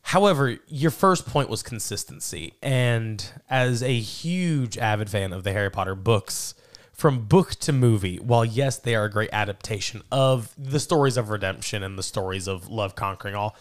[0.09, 5.71] However, your first point was consistency, and as a huge avid fan of the Harry
[5.71, 6.53] Potter books,
[6.93, 11.29] from book to movie, while yes, they are a great adaptation of the stories of
[11.29, 13.55] redemption and the stories of love conquering all,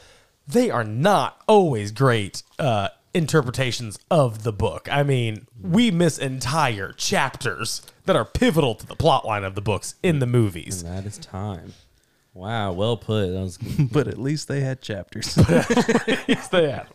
[0.46, 4.88] they are not always great uh, interpretations of the book.
[4.90, 9.62] I mean, we miss entire chapters that are pivotal to the plot line of the
[9.62, 10.82] books in the movies.
[10.82, 11.72] And that is time.
[12.34, 13.28] Wow, well put.
[13.28, 13.58] That was
[13.92, 15.36] but at least they had chapters.
[16.26, 16.90] yes, they have.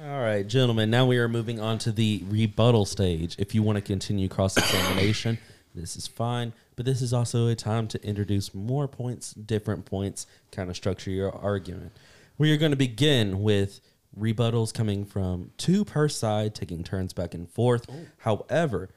[0.00, 0.90] All right, gentlemen.
[0.90, 3.34] Now we are moving on to the rebuttal stage.
[3.38, 5.38] If you want to continue cross examination,
[5.74, 6.52] this is fine.
[6.76, 11.10] But this is also a time to introduce more points, different points, kind of structure
[11.10, 11.90] your argument.
[12.38, 13.80] We are going to begin with
[14.18, 17.86] rebuttals coming from two per side, taking turns back and forth.
[17.90, 17.94] Oh.
[18.18, 18.90] However,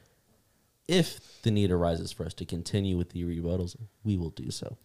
[0.88, 4.76] if the need arises for us to continue with the rebuttals, we will do so.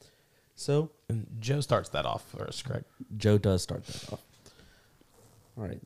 [0.55, 2.85] So And Joe starts that off for us, correct?
[3.17, 4.21] Joe does start that off.
[5.57, 5.81] All right.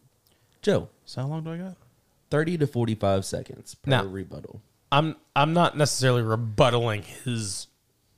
[0.61, 1.75] Joe, so how long do I got?
[2.29, 4.61] 30 to 45 seconds per Now- rebuttal.
[4.93, 7.67] I'm I'm not necessarily rebuttaling his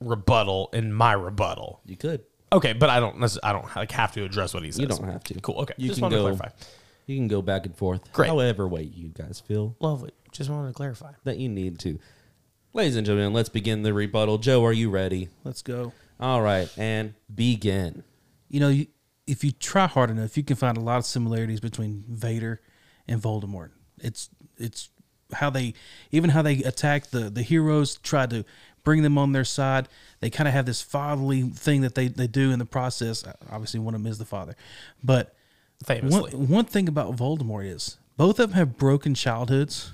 [0.00, 1.80] rebuttal in my rebuttal.
[1.86, 2.24] You could.
[2.54, 4.80] Okay, but I don't necess- I don't like have to address what he says.
[4.80, 5.40] You don't have to.
[5.40, 5.56] Cool.
[5.62, 5.74] Okay.
[5.76, 6.56] You Just can wanted go to clarify.
[7.06, 8.28] You can go back and forth Great.
[8.28, 10.12] however way you guys feel Lovely.
[10.32, 11.12] Just wanted to clarify.
[11.24, 11.98] that you need to.
[12.72, 14.38] Ladies and gentlemen, let's begin the rebuttal.
[14.38, 15.28] Joe, are you ready?
[15.44, 15.92] Let's go.
[16.18, 18.04] All right, and begin.
[18.48, 18.86] you know, you,
[19.26, 22.60] if you try hard enough, you can find a lot of similarities between Vader
[23.08, 23.70] and Voldemort.
[23.98, 24.90] It's it's
[25.32, 25.74] how they
[26.12, 28.44] even how they attack the the heroes, try to
[28.84, 29.88] bring them on their side.
[30.20, 33.24] They kind of have this fatherly thing that they they do in the process.
[33.50, 34.54] Obviously, one of them is the father,
[35.02, 35.34] but
[35.84, 36.34] Famously.
[36.34, 39.92] one, one thing about Voldemort is both of them have broken childhoods,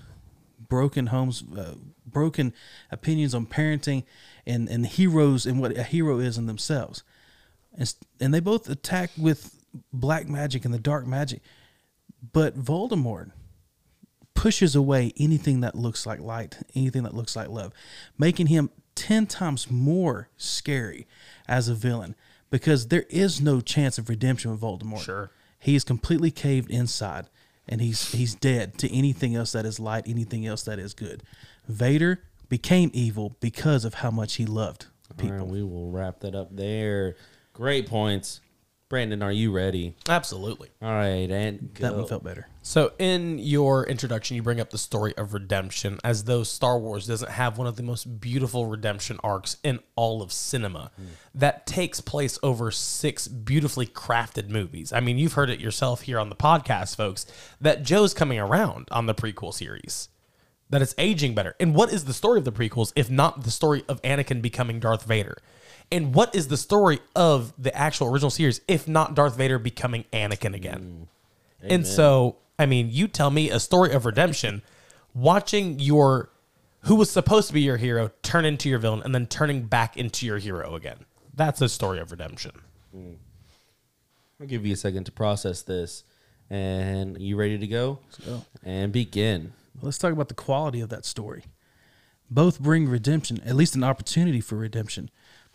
[0.69, 1.75] broken homes, uh,
[2.07, 2.53] broken
[2.91, 4.05] opinions on parenting,
[4.47, 7.03] and and heroes and what a hero is in themselves,
[7.73, 9.57] and and they both attack with
[9.93, 11.41] black magic and the dark magic,
[12.33, 13.31] but Voldemort
[14.35, 17.73] pushes away anything that looks like light, anything that looks like love,
[18.19, 21.07] making him 10 times more scary
[21.49, 22.15] as a villain
[22.51, 25.01] because there is no chance of redemption with Voldemort.
[25.03, 25.31] Sure.
[25.59, 27.27] He is completely caved inside.
[27.67, 31.23] and he's he's dead to anything else that is light, anything else that is good.
[31.67, 35.47] Vader became evil because of how much he loved right, people.
[35.47, 37.17] we will wrap that up there.
[37.55, 38.41] Great points.
[38.91, 39.95] Brandon, are you ready?
[40.09, 40.69] Absolutely.
[40.83, 42.49] All right, and that one felt better.
[42.63, 47.07] So in your introduction, you bring up the story of redemption, as though Star Wars
[47.07, 50.91] doesn't have one of the most beautiful redemption arcs in all of cinema.
[50.97, 51.05] Hmm.
[51.37, 54.93] That takes place over six beautifully crafted movies.
[54.93, 57.27] I mean, you've heard it yourself here on the podcast, folks,
[57.61, 60.09] that Joe's coming around on the prequel series.
[60.69, 61.55] That it's aging better.
[61.61, 64.81] And what is the story of the prequels if not the story of Anakin becoming
[64.81, 65.37] Darth Vader?
[65.93, 70.05] And what is the story of the actual original series if not Darth Vader becoming
[70.13, 71.09] Anakin again?
[71.63, 71.71] Mm.
[71.71, 74.63] And so, I mean, you tell me a story of redemption,
[75.15, 76.31] watching your
[76.85, 79.97] who was supposed to be your hero turn into your villain and then turning back
[79.97, 81.05] into your hero again.
[81.35, 82.53] That's a story of redemption.
[84.41, 86.05] I'll give you a second to process this.
[86.49, 87.99] And you ready to go?
[88.07, 88.45] Let's go.
[88.65, 89.53] And begin.
[89.83, 91.45] Let's talk about the quality of that story.
[92.31, 95.11] Both bring redemption, at least an opportunity for redemption.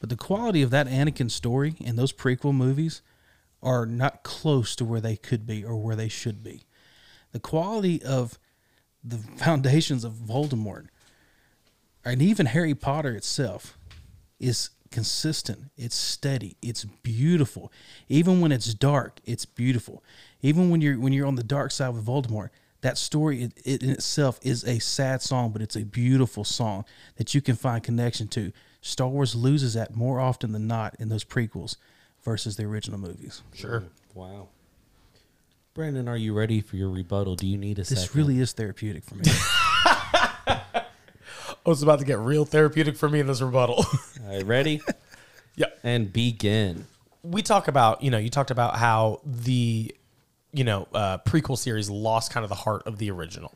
[0.05, 3.01] But the quality of that Anakin story and those prequel movies
[3.63, 6.61] are not close to where they could be or where they should be.
[7.31, 8.37] The quality of
[9.03, 10.89] the foundations of Voldemort
[12.03, 13.79] and even Harry Potter itself
[14.39, 15.71] is consistent.
[15.75, 16.55] It's steady.
[16.61, 17.71] It's beautiful.
[18.07, 20.03] Even when it's dark, it's beautiful.
[20.43, 22.49] Even when you're when you're on the dark side with Voldemort,
[22.81, 26.85] that story it, it in itself is a sad song, but it's a beautiful song
[27.15, 28.51] that you can find connection to.
[28.85, 31.75] Star Wars loses that more often than not in those prequels
[32.23, 33.41] versus the original movies.
[33.53, 33.83] Sure.
[34.13, 34.49] Wow.
[35.73, 37.35] Brandon, are you ready for your rebuttal?
[37.35, 38.15] Do you need a This second?
[38.15, 39.23] really is therapeutic for me.
[41.67, 43.77] Oh, it's about to get real therapeutic for me in this rebuttal.
[44.23, 44.81] All right, ready?
[45.55, 45.65] yeah.
[45.83, 46.85] and begin.
[47.23, 49.95] we talk about you know you talked about how the
[50.53, 53.51] you know uh, prequel series lost kind of the heart of the original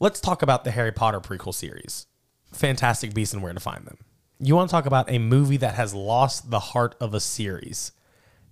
[0.00, 2.06] let's talk about the harry potter prequel series
[2.52, 3.98] fantastic beasts and where to find them
[4.40, 7.92] you want to talk about a movie that has lost the heart of a series.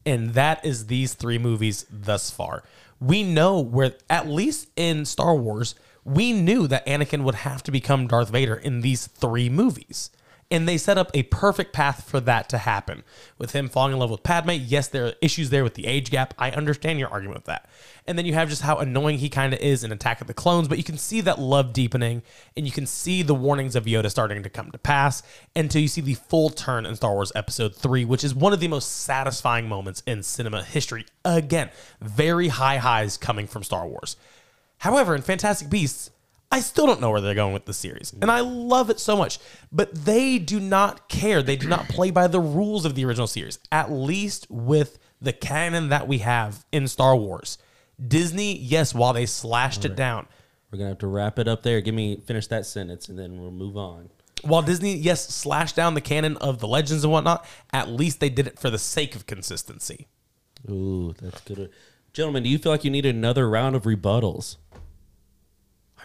[0.05, 2.63] And that is these three movies thus far.
[3.01, 5.75] We know where at least in star wars
[6.09, 10.11] we knew that anakin would have to become darth vader in these three movies
[10.51, 13.05] and they set up a perfect path for that to happen.
[13.37, 16.11] With him falling in love with Padme, yes, there are issues there with the age
[16.11, 16.33] gap.
[16.39, 17.69] I understand your argument with that.
[18.07, 20.35] And then you have just how annoying he kind of is in Attack of the
[20.35, 22.23] Clones, but you can see that love deepening
[22.57, 25.23] and you can see the warnings of Yoda starting to come to pass
[25.55, 28.61] until you see the full turn in Star Wars Episode 3, which is one of
[28.61, 31.05] the most satisfying moments in cinema history.
[31.27, 31.69] Again,
[32.01, 34.17] very high highs coming from Star Wars.
[34.79, 36.11] However, in Fantastic Beasts,
[36.51, 38.15] I still don't know where they're going with the series.
[38.23, 39.39] And I love it so much.
[39.71, 41.43] But they do not care.
[41.43, 45.33] They do not play by the rules of the original series, at least with the
[45.33, 47.59] canon that we have in Star Wars.
[48.07, 50.27] Disney, yes, while they slashed it down,
[50.71, 51.81] We're gonna have to wrap it up there.
[51.81, 54.09] Give me finish that sentence, and then we'll move on.
[54.43, 58.29] while Disney, yes, slashed down the canon of the legends and whatnot, at least they
[58.31, 60.07] did it for the sake of consistency.
[60.71, 61.71] Ooh, that's good.
[62.13, 64.57] Gentlemen, do you feel like you need another round of rebuttals?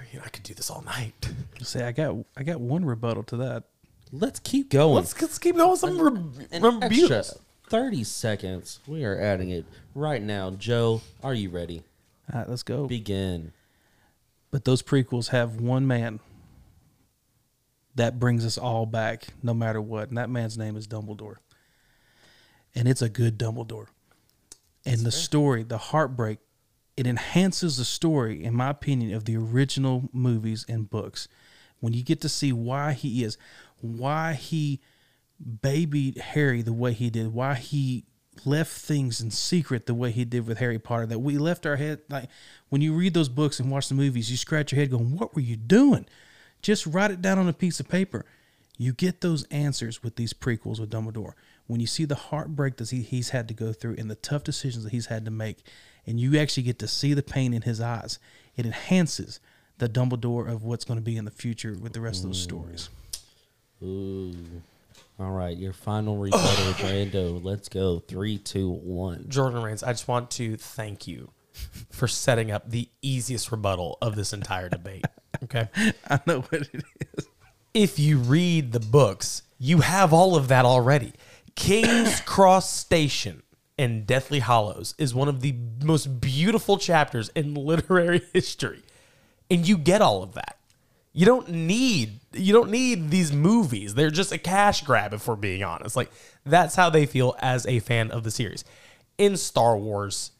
[0.03, 1.13] I mean, I could do this all night.
[1.61, 3.63] Say I got I got one rebuttal to that.
[4.11, 4.95] Let's keep going.
[4.95, 7.09] Let's, let's keep going some re- An rebukes.
[7.11, 7.23] extra
[7.69, 8.79] 30 seconds.
[8.85, 10.51] We are adding it right now.
[10.51, 11.81] Joe, are you ready?
[12.31, 12.85] All right, let's go.
[12.85, 13.53] Begin.
[14.51, 16.19] But those prequels have one man
[17.95, 20.09] that brings us all back, no matter what.
[20.09, 21.37] And that man's name is Dumbledore.
[22.75, 23.87] And it's a good Dumbledore.
[24.85, 26.39] And the story, the heartbreak,
[26.95, 31.27] it enhances the story, in my opinion, of the original movies and books.
[31.79, 33.37] When you get to see why he is,
[33.81, 34.79] why he
[35.61, 38.05] babied Harry the way he did, why he
[38.45, 41.75] left things in secret the way he did with Harry Potter, that we left our
[41.75, 42.29] head like
[42.69, 45.35] when you read those books and watch the movies, you scratch your head going, What
[45.35, 46.05] were you doing?
[46.61, 48.25] Just write it down on a piece of paper.
[48.77, 51.33] You get those answers with these prequels with Dumbledore.
[51.67, 54.43] When you see the heartbreak that he, he's had to go through and the tough
[54.43, 55.63] decisions that he's had to make,
[56.05, 58.19] and you actually get to see the pain in his eyes,
[58.55, 59.39] it enhances
[59.77, 62.41] the Dumbledore of what's going to be in the future with the rest of those
[62.41, 62.89] stories.
[63.81, 64.33] Ooh.
[65.19, 67.43] All right, your final rebuttal, Brando.
[67.43, 67.99] Let's go.
[67.99, 69.25] Three, two, one.
[69.29, 71.31] Jordan Reigns, I just want to thank you
[71.91, 75.05] for setting up the easiest rebuttal of this entire debate.
[75.43, 75.67] Okay.
[76.09, 76.83] I know what it
[77.15, 77.27] is.
[77.73, 81.13] If you read the books, you have all of that already.
[81.55, 83.42] King's Cross Station
[83.77, 88.81] in Deathly Hallows is one of the most beautiful chapters in literary history.
[89.49, 90.57] And you get all of that.
[91.15, 93.93] You don't need you don't need these movies.
[93.93, 95.95] They're just a cash grab if we're being honest.
[95.95, 96.11] Like
[96.43, 98.65] that's how they feel as a fan of the series.
[99.19, 100.31] In Star Wars,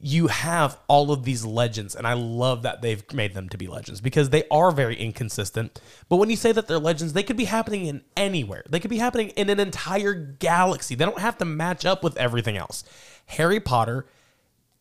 [0.00, 3.66] you have all of these legends, and I love that they've made them to be
[3.66, 5.80] legends because they are very inconsistent.
[6.08, 8.62] But when you say that they're legends, they could be happening in anywhere.
[8.68, 10.94] They could be happening in an entire galaxy.
[10.94, 12.84] They don't have to match up with everything else.
[13.26, 14.06] Harry Potter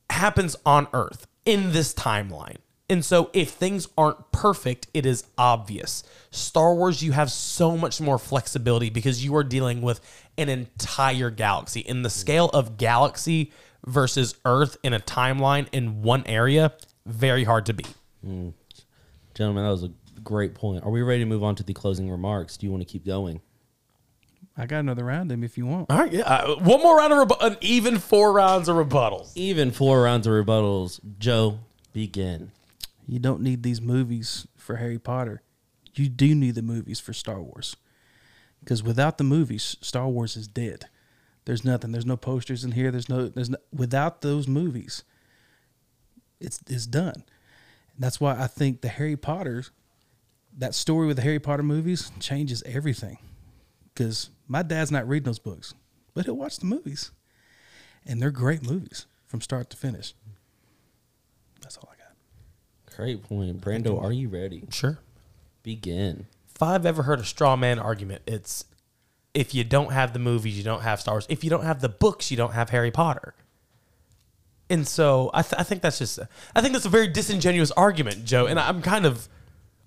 [0.10, 2.58] happens on Earth in this timeline.
[2.90, 6.04] And so if things aren't perfect, it is obvious.
[6.32, 10.00] Star Wars, you have so much more flexibility because you are dealing with
[10.38, 11.82] an entire galaxy.
[11.82, 13.52] In the scale of galaxy
[13.86, 16.74] versus Earth in a timeline in one area,
[17.06, 17.94] very hard to beat.
[19.34, 19.92] Gentlemen, that was a
[20.24, 20.84] great point.
[20.84, 22.58] Are we ready to move on to the closing remarks?
[22.58, 23.42] Do you want to keep going?
[24.58, 25.92] I got another round him if you want.
[25.92, 26.24] All right, yeah.
[26.24, 29.32] uh, one more round of rebu- an even four rounds of rebuttals.
[29.36, 31.00] Even four rounds of rebuttals.
[31.20, 31.60] Joe,
[31.94, 32.52] begin.
[33.08, 35.44] You don't need these movies for Harry Potter.
[35.94, 37.76] You do need the movies for Star Wars.
[38.60, 40.86] Because without the movies, Star Wars is dead.
[41.48, 41.94] There's nothing.
[41.94, 42.92] There's no posters in here.
[42.92, 43.30] There's no.
[43.30, 43.56] There's no.
[43.74, 45.06] Without those movies,
[46.42, 47.14] it's it's done.
[47.16, 49.64] And that's why I think the Harry Potter,
[50.58, 53.20] that story with the Harry Potter movies changes everything.
[53.94, 55.74] Because my dad's not reading those books,
[56.14, 57.12] but he'll watch the movies,
[58.06, 60.14] and they're great movies from start to finish.
[61.62, 62.98] That's all I got.
[62.98, 63.62] Great point.
[63.62, 64.66] Brando, are you ready?
[64.70, 65.00] Sure.
[65.64, 66.26] Begin.
[66.54, 68.66] If I've ever heard a straw man argument, it's
[69.38, 71.28] if you don't have the movies, you don't have Star Wars.
[71.30, 73.36] If you don't have the books, you don't have Harry Potter.
[74.68, 76.18] And so I, th- I think that's just
[76.56, 78.48] I think that's a very disingenuous argument, Joe.
[78.48, 79.30] And I'm kind of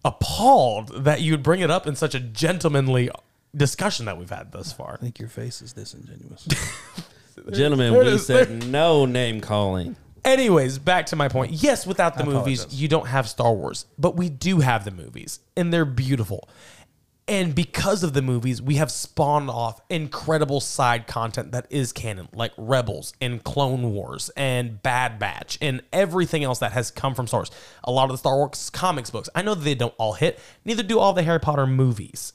[0.04, 3.10] appalled that you would bring it up in such a gentlemanly
[3.54, 4.94] discussion that we've had thus far.
[4.94, 6.46] I think your face is disingenuous.
[7.52, 8.24] Gentlemen, we is.
[8.26, 9.96] said no name calling.
[10.24, 11.52] Anyways, back to my point.
[11.52, 12.80] Yes, without the I movies, apologize.
[12.82, 16.48] you don't have Star Wars, but we do have the movies, and they're beautiful.
[17.28, 22.28] And because of the movies, we have spawned off incredible side content that is canon,
[22.33, 27.28] like Rebels and Clone Wars and Bad Batch and everything else that has come from
[27.28, 27.50] Star Wars.
[27.85, 29.28] A lot of the Star Wars comics books.
[29.35, 32.33] I know they don't all hit, neither do all the Harry Potter movies.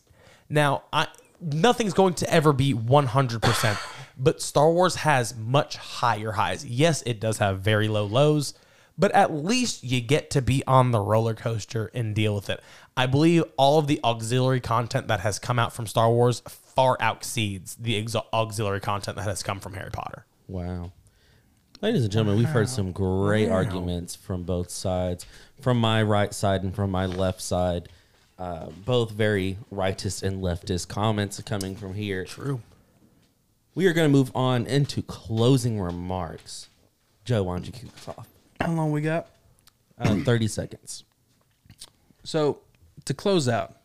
[0.50, 1.08] Now, I
[1.41, 3.78] nothing's going to ever be 100%,
[4.17, 6.65] but Star Wars has much higher highs.
[6.65, 8.54] Yes, it does have very low lows,
[8.98, 12.62] but at least you get to be on the roller coaster and deal with it.
[12.96, 16.98] I believe all of the auxiliary content that has come out from Star Wars far
[17.00, 20.26] exceeds the ex- auxiliary content that has come from Harry Potter.
[20.48, 20.92] Wow.
[21.82, 25.26] Ladies and gentlemen, we've heard some great arguments from both sides,
[25.62, 27.90] from my right side and from my left side.
[28.38, 32.26] Uh, both very righteous and leftist comments coming from here.
[32.26, 32.62] True.
[33.76, 36.68] We are going to move on into closing remarks.
[37.24, 38.28] Joe, why don't you kick us off?
[38.62, 39.28] How long we got?
[40.00, 41.04] Uh, 30 seconds.
[42.24, 42.60] So
[43.06, 43.76] to close out,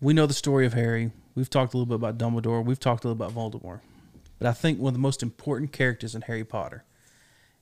[0.00, 1.10] we know the story of Harry.
[1.34, 2.64] We've talked a little bit about Dumbledore.
[2.64, 3.80] We've talked a little bit about Voldemort.
[4.38, 6.84] But I think one of the most important characters in Harry Potter,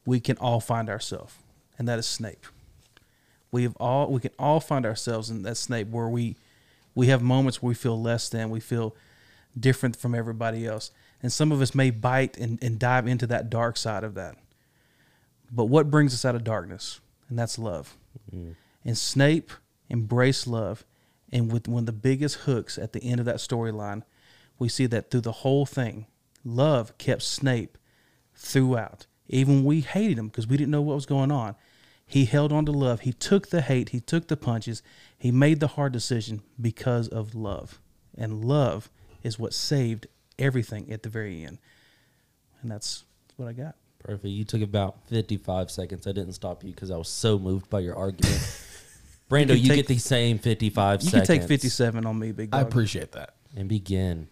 [0.05, 1.35] we can all find ourselves,
[1.79, 2.47] and that is Snape.
[3.51, 6.37] We have all we can all find ourselves in that Snape where we
[6.95, 8.95] we have moments where we feel less than, we feel
[9.59, 10.91] different from everybody else.
[11.23, 14.37] And some of us may bite and, and dive into that dark side of that.
[15.51, 17.01] But what brings us out of darkness?
[17.29, 17.97] And that's love.
[18.35, 18.55] Mm.
[18.85, 19.53] And Snape
[19.91, 20.85] embraced love.
[21.33, 24.03] And with one of the biggest hooks at the end of that storyline,
[24.59, 26.07] we see that through the whole thing,
[26.45, 27.77] love kept Snape
[28.35, 29.07] throughout.
[29.29, 31.57] Even we hated him because we didn't know what was going on.
[32.07, 33.01] He held on to love.
[33.01, 33.89] He took the hate.
[33.89, 34.83] He took the punches.
[35.19, 37.81] He made the hard decision because of love.
[38.17, 38.89] And love
[39.25, 40.07] is what saved
[40.39, 41.59] everything at the very end.
[42.63, 43.05] And that's
[43.37, 43.75] what I got.
[44.07, 44.27] Perfect.
[44.27, 46.07] You took about 55 seconds.
[46.07, 48.63] I didn't stop you because I was so moved by your argument.
[49.31, 51.27] Brando, can you, take- get the same 55 You seconds.
[51.27, 53.35] can take 57 on me, big I appreciate that.
[53.57, 54.29] And begin.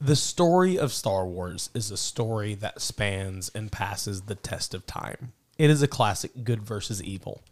[0.00, 4.84] The story of Star Wars is a story that spans and passes the test of
[4.84, 5.32] time.
[5.58, 7.44] It is a classic good versus evil.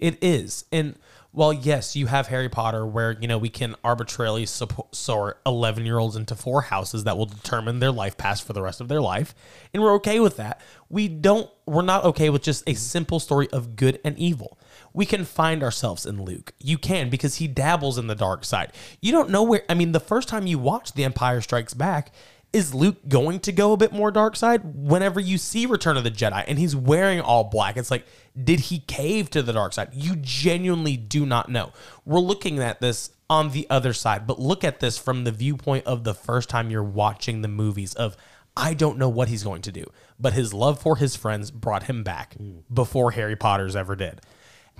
[0.00, 0.64] It is.
[0.72, 0.98] And
[1.32, 5.98] while yes, you have Harry Potter where, you know, we can arbitrarily sort 11 year
[5.98, 9.00] olds into four houses that will determine their life path for the rest of their
[9.00, 9.34] life.
[9.72, 10.60] And we're okay with that.
[10.90, 14.58] We don't, we're not okay with just a simple story of good and evil.
[14.92, 16.52] We can find ourselves in Luke.
[16.60, 18.72] You can because he dabbles in the dark side.
[19.00, 22.12] You don't know where, I mean, the first time you watch The Empire Strikes Back,
[22.52, 26.04] is Luke going to go a bit more dark side whenever you see Return of
[26.04, 27.76] the Jedi and he's wearing all black?
[27.76, 28.06] It's like,
[28.42, 29.90] did he cave to the dark side?
[29.92, 31.72] You genuinely do not know.
[32.04, 35.86] We're looking at this on the other side, but look at this from the viewpoint
[35.86, 38.16] of the first time you're watching the movies of
[38.54, 39.86] I don't know what he's going to do,
[40.20, 42.62] but his love for his friends brought him back mm.
[42.72, 44.20] before Harry Potter's ever did.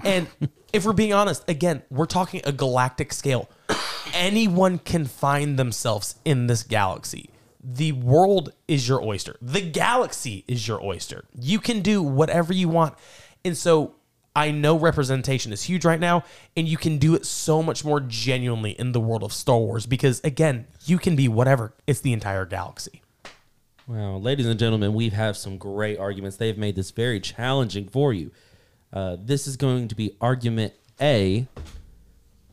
[0.05, 0.29] And
[0.73, 3.49] if we're being honest, again, we're talking a galactic scale.
[4.13, 7.31] Anyone can find themselves in this galaxy.
[7.63, 9.37] The world is your oyster.
[9.41, 11.25] The galaxy is your oyster.
[11.39, 12.95] You can do whatever you want.
[13.45, 13.95] And so
[14.35, 16.25] I know representation is huge right now,
[16.57, 19.87] and you can do it so much more genuinely in the world of Star Wars
[19.87, 21.75] because, again, you can be whatever.
[21.87, 23.03] It's the entire galaxy.
[23.87, 26.37] Wow, ladies and gentlemen, we have some great arguments.
[26.39, 28.31] They've made this very challenging for you.
[28.93, 31.47] Uh, this is going to be argument A.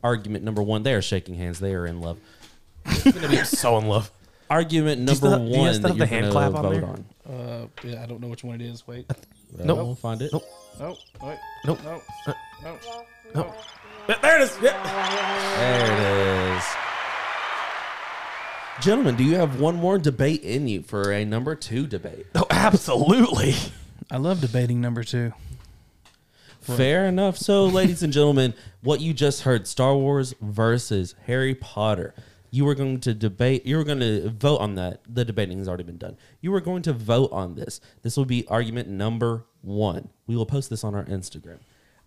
[0.02, 0.82] Argument number one.
[0.82, 1.60] They are shaking hands.
[1.60, 2.18] They are in love.
[3.44, 4.10] so in love.
[4.50, 6.50] Argument you still number have- do you one still that have you're the hand gonna
[6.50, 6.84] clap on vote there?
[6.84, 7.04] on.
[7.40, 8.86] Uh, yeah, I don't know which one it is.
[8.86, 9.06] Wait.
[9.56, 9.76] Well, Nope.
[9.78, 10.32] we'll find it.
[10.32, 10.44] Nope.
[10.78, 10.98] Nope.
[11.22, 11.38] Wait.
[11.64, 11.78] Nope.
[11.84, 12.02] Nope.
[12.26, 12.32] Uh,
[12.64, 12.80] Nope.
[13.34, 13.54] No.
[14.22, 14.58] There it is.
[14.62, 14.82] Yeah.
[15.56, 16.64] There it is.
[18.84, 22.26] Gentlemen, do you have one more debate in you for a number two debate?
[22.34, 23.54] Oh, absolutely.
[24.10, 25.32] I love debating number two.
[26.60, 27.36] Fair enough.
[27.36, 32.14] So, ladies and gentlemen, what you just heard Star Wars versus Harry Potter.
[32.50, 35.00] You were going to debate, you were going to vote on that.
[35.08, 36.16] The debating has already been done.
[36.40, 37.80] You were going to vote on this.
[38.02, 40.08] This will be argument number one.
[40.26, 41.58] We will post this on our Instagram.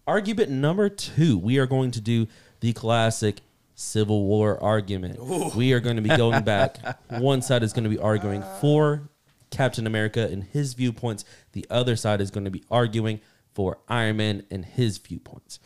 [0.06, 2.28] Argument number two, we are going to do
[2.60, 3.40] the classic
[3.76, 5.56] Civil War argument.
[5.56, 6.78] We are going to be going back.
[7.10, 9.10] One side is going to be arguing for
[9.50, 11.24] Captain America and his viewpoints.
[11.54, 13.22] The other side is going to be arguing
[13.54, 15.60] for Iron Man and his viewpoints.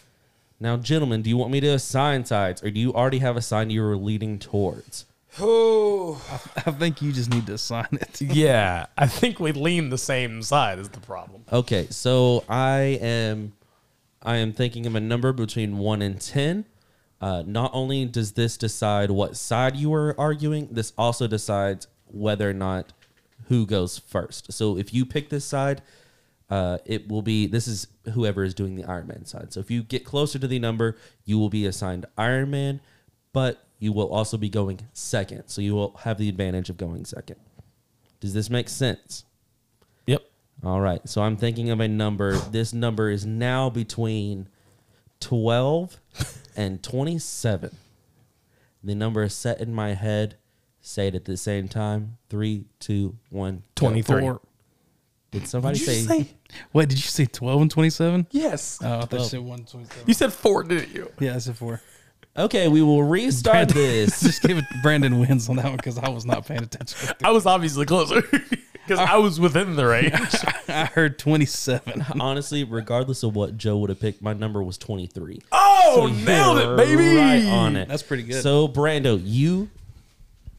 [0.59, 3.41] Now, gentlemen, do you want me to assign sides, or do you already have a
[3.41, 5.05] side you were leading towards?
[5.39, 6.19] Oh,
[6.55, 8.21] I think you just need to assign it.
[8.21, 11.43] Yeah, I think we lean the same side is the problem.
[11.51, 13.53] Okay, so I am,
[14.23, 16.65] I am thinking of a number between one and ten.
[17.21, 22.49] Uh, not only does this decide what side you are arguing, this also decides whether
[22.49, 22.93] or not
[23.47, 24.51] who goes first.
[24.53, 25.81] So if you pick this side,
[26.49, 29.51] uh, it will be this is whoever is doing the Iron Man side.
[29.51, 32.79] So if you get closer to the number, you will be assigned Iron Man,
[33.33, 35.43] but you will also be going second.
[35.47, 37.37] So you will have the advantage of going second.
[38.19, 39.25] Does this make sense?
[40.07, 40.23] Yep.
[40.63, 41.07] All right.
[41.07, 42.37] So I'm thinking of a number.
[42.51, 44.47] This number is now between
[45.19, 45.97] 12
[46.55, 47.75] and 27.
[48.83, 50.35] The number is set in my head.
[50.79, 52.17] Say it at the same time.
[52.29, 53.63] Three, two, one.
[53.75, 53.87] go.
[53.87, 54.21] 23.
[54.21, 54.41] Four.
[55.39, 56.29] Did somebody Did you say, say?
[56.73, 58.27] Wait, did you say 12 and 27?
[58.31, 58.79] Yes.
[58.81, 59.27] Oh, I thought you Twelve.
[59.29, 60.03] said 127.
[60.07, 61.11] You said four, didn't you?
[61.19, 61.81] Yeah, I said four.
[62.37, 64.19] Okay, we will restart this.
[64.23, 67.15] Just give it Brandon wins on that one because I was not paying attention.
[67.23, 70.13] I was obviously closer because I was within the range.
[70.67, 72.05] I heard 27.
[72.19, 75.41] Honestly, regardless of what Joe would have picked, my number was 23.
[75.51, 77.15] Oh, So nailed it, baby!
[77.17, 77.87] Right on it.
[77.87, 78.43] That's pretty good.
[78.43, 79.69] So, Brando, you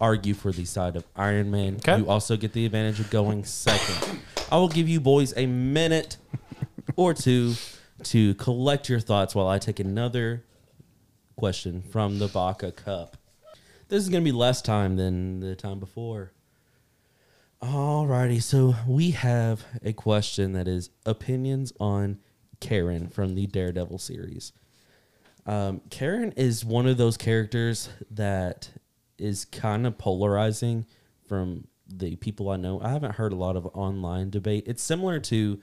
[0.01, 1.76] argue for the side of Iron Man.
[1.76, 1.99] Okay.
[1.99, 4.20] You also get the advantage of going second.
[4.51, 6.16] I will give you boys a minute
[6.96, 7.55] or two
[8.05, 10.44] to collect your thoughts while I take another
[11.36, 13.18] question from the Baca Cup.
[13.88, 16.32] This is going to be less time than the time before.
[17.62, 22.18] Alrighty, so we have a question that is opinions on
[22.61, 24.53] Karen from the Daredevil series.
[25.44, 28.70] Um, Karen is one of those characters that
[29.18, 30.86] is kind of polarizing
[31.26, 32.80] from the people I know.
[32.80, 34.64] I haven't heard a lot of online debate.
[34.66, 35.59] It's similar to,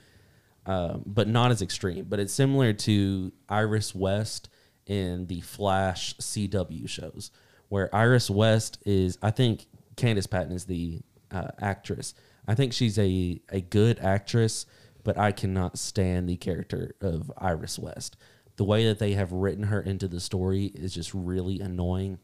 [0.66, 4.48] um, but not as extreme, but it's similar to Iris West
[4.86, 7.30] in the Flash CW shows,
[7.68, 9.66] where Iris West is, I think
[9.96, 11.00] Candice Patton is the
[11.30, 12.14] uh, actress.
[12.46, 14.66] I think she's a, a good actress,
[15.04, 18.16] but I cannot stand the character of Iris West.
[18.56, 22.18] The way that they have written her into the story is just really annoying.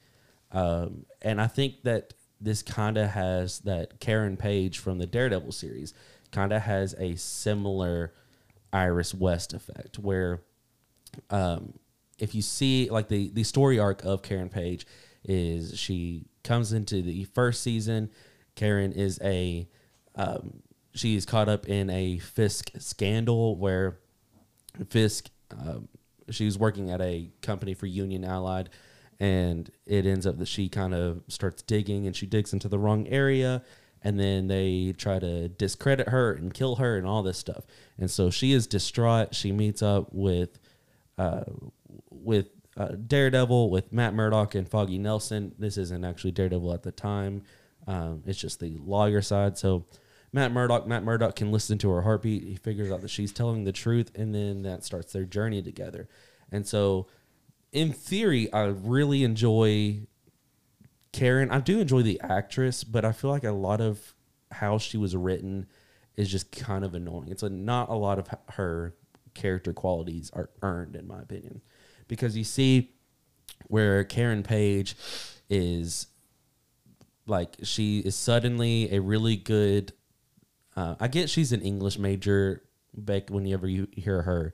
[0.52, 5.52] Um, and I think that this kind of has that Karen Page from the Daredevil
[5.52, 5.94] series
[6.30, 8.12] kind of has a similar
[8.72, 10.42] Iris West effect where
[11.30, 11.74] um,
[12.18, 14.86] if you see like the the story arc of Karen Page
[15.24, 18.10] is she comes into the first season.
[18.54, 19.68] Karen is a
[20.16, 20.62] um,
[20.94, 23.98] she is caught up in a Fisk scandal where
[24.88, 25.88] Fisk um,
[26.30, 28.70] she was working at a company for Union Allied,
[29.20, 32.78] and it ends up that she kind of starts digging and she digs into the
[32.78, 33.62] wrong area.
[34.04, 37.64] And then they try to discredit her and kill her and all this stuff.
[37.98, 39.32] And so she is distraught.
[39.32, 40.58] She meets up with
[41.18, 41.44] uh,
[42.10, 45.54] with uh, Daredevil, with Matt Murdock and Foggy Nelson.
[45.56, 47.42] This isn't actually Daredevil at the time.
[47.86, 49.56] Um, it's just the lawyer side.
[49.56, 49.86] So
[50.32, 52.44] Matt Murdock, Matt Murdock can listen to her heartbeat.
[52.44, 56.08] He figures out that she's telling the truth, and then that starts their journey together.
[56.50, 57.06] And so,
[57.72, 60.06] in theory, I really enjoy
[61.12, 61.50] Karen.
[61.50, 64.14] I do enjoy the actress, but I feel like a lot of
[64.50, 65.66] how she was written
[66.16, 67.28] is just kind of annoying.
[67.30, 68.94] It's a, not a lot of her
[69.34, 71.62] character qualities are earned, in my opinion,
[72.08, 72.92] because you see
[73.68, 74.94] where Karen Page
[75.48, 76.08] is
[77.26, 79.92] like she is suddenly a really good.
[80.76, 82.62] Uh, I get she's an English major.
[82.94, 84.52] Back whenever you hear her,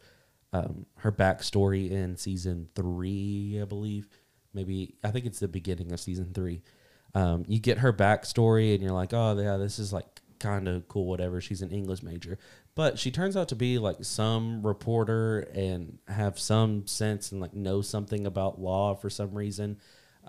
[0.53, 4.09] um, her backstory in season three, I believe,
[4.55, 6.63] maybe I think it's the beginning of season three.
[7.15, 10.07] Um, you get her backstory, and you're like, oh yeah, this is like
[10.39, 11.41] kind of cool, whatever.
[11.41, 12.39] She's an English major,
[12.75, 17.55] but she turns out to be like some reporter and have some sense and like
[17.55, 19.79] know something about law for some reason.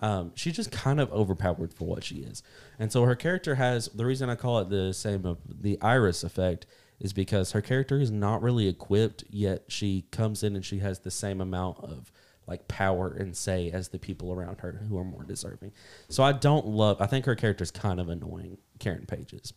[0.02, 2.44] Um, she's just kind of overpowered for what she is,
[2.78, 6.24] and so her character has the reason I call it the same of the Iris
[6.24, 6.66] effect
[7.00, 9.64] is because her character is not really equipped yet.
[9.68, 12.12] She comes in and she has the same amount of
[12.48, 15.72] like power and say as the people around her who are more deserving.
[16.10, 17.00] So I don't love.
[17.00, 18.58] I think her character is kind of annoying.
[18.80, 19.54] Karen Pages.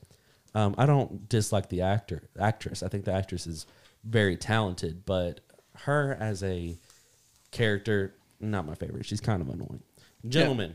[0.54, 2.82] Um, I don't dislike the actor actress.
[2.82, 3.66] I think the actress is
[4.04, 5.40] very talented, but
[5.78, 6.76] her as a
[7.50, 9.06] character, not my favorite.
[9.06, 9.82] She's kind of annoying.
[10.28, 10.74] Gentlemen,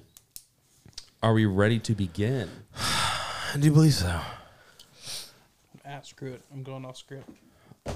[1.22, 2.50] are we ready to begin?
[2.76, 4.20] I do believe so.
[5.88, 6.42] Ah, screw it.
[6.54, 7.30] I'm going off script.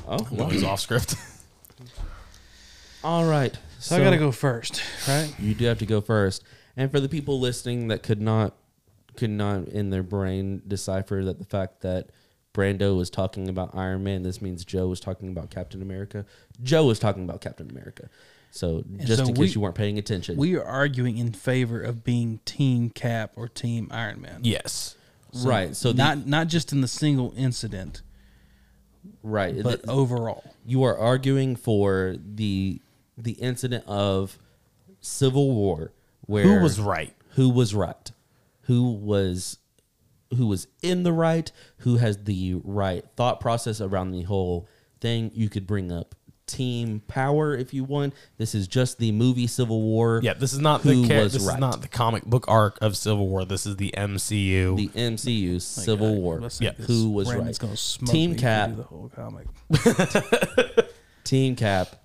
[0.08, 1.16] Oh, Well, he's off script.
[3.04, 3.58] all right.
[3.80, 5.34] So, I got to go first, right?
[5.40, 6.44] You do have to go first.
[6.78, 8.56] And for the people listening that could not
[9.18, 12.08] could not in their brain decipher that the fact that
[12.54, 16.26] Brando was talking about Iron Man, this means Joe was talking about Captain America.
[16.64, 18.10] Joe was talking about Captain America.
[18.52, 20.38] So just so in we- case you weren't paying attention.
[20.38, 24.40] We are arguing in favor of being Team Cap or Team Iron Man.
[24.44, 24.96] yes.
[25.46, 25.76] Right.
[25.76, 28.02] So the, not not just in the single incident,
[29.24, 29.62] right.
[29.62, 30.44] but the- overall.
[30.66, 32.82] you are arguing for the
[33.18, 34.38] the incident of
[35.00, 37.14] Civil War where Who was right?
[37.36, 38.12] who was right,
[38.64, 39.58] who was
[40.38, 44.68] who was in the right, who has the right thought process around the whole
[45.02, 45.32] thing.
[45.34, 46.16] You could bring up
[46.52, 48.14] team power if you want.
[48.38, 50.20] This is just the movie Civil War.
[50.24, 51.54] Yeah, this is not Who the char- was this right?
[51.56, 53.46] is not the comic book arc of Civil War.
[53.46, 54.76] This is the MCU.
[54.78, 56.40] the MCU Civil War.
[56.42, 57.68] Let's Yeah, who was Brandon's right?
[57.68, 58.70] Gonna smoke Team me Cap.
[58.70, 59.48] do the whole comic.
[61.24, 61.96] Team Cap,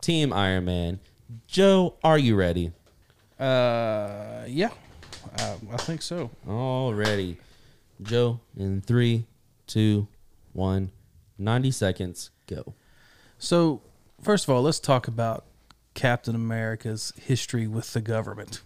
[0.00, 1.00] Team Iron Man.
[1.46, 2.72] Joe, are you ready?
[3.38, 4.70] Uh, yeah,
[5.40, 6.30] uh, I think so.
[6.48, 7.38] Already.
[8.02, 9.24] Joe, in three,
[9.66, 10.06] two,
[10.52, 10.90] one,
[11.38, 12.74] 90 seconds, go.
[13.38, 13.82] So,
[14.26, 15.44] first of all, let's talk about
[15.94, 18.60] Captain America's history with the government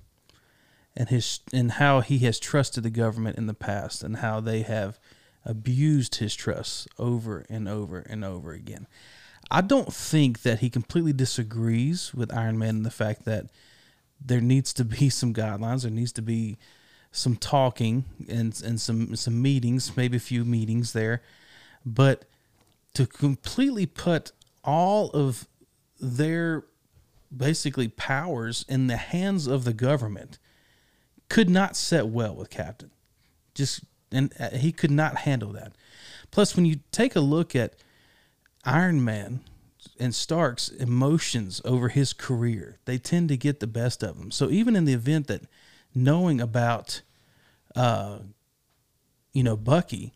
[0.97, 4.63] and his and how he has trusted the government in the past and how they
[4.63, 4.99] have
[5.45, 8.87] abused his trust over and over and over again.
[9.51, 13.51] I don't think that he completely disagrees with Iron Man in the fact that
[14.19, 16.57] there needs to be some guidelines, there needs to be
[17.13, 21.21] some talking and and some some meetings, maybe a few meetings there,
[21.85, 22.25] but
[22.95, 24.33] to completely put
[24.65, 25.47] all of
[26.01, 26.65] their
[27.35, 30.39] basically powers in the hands of the government
[31.29, 32.91] could not set well with Captain.
[33.55, 35.73] Just and uh, he could not handle that.
[36.31, 37.75] Plus, when you take a look at
[38.65, 39.41] Iron Man
[39.99, 44.31] and Stark's emotions over his career, they tend to get the best of him.
[44.31, 45.43] So even in the event that
[45.95, 47.03] knowing about,
[47.77, 48.19] uh,
[49.33, 50.13] you know, Bucky,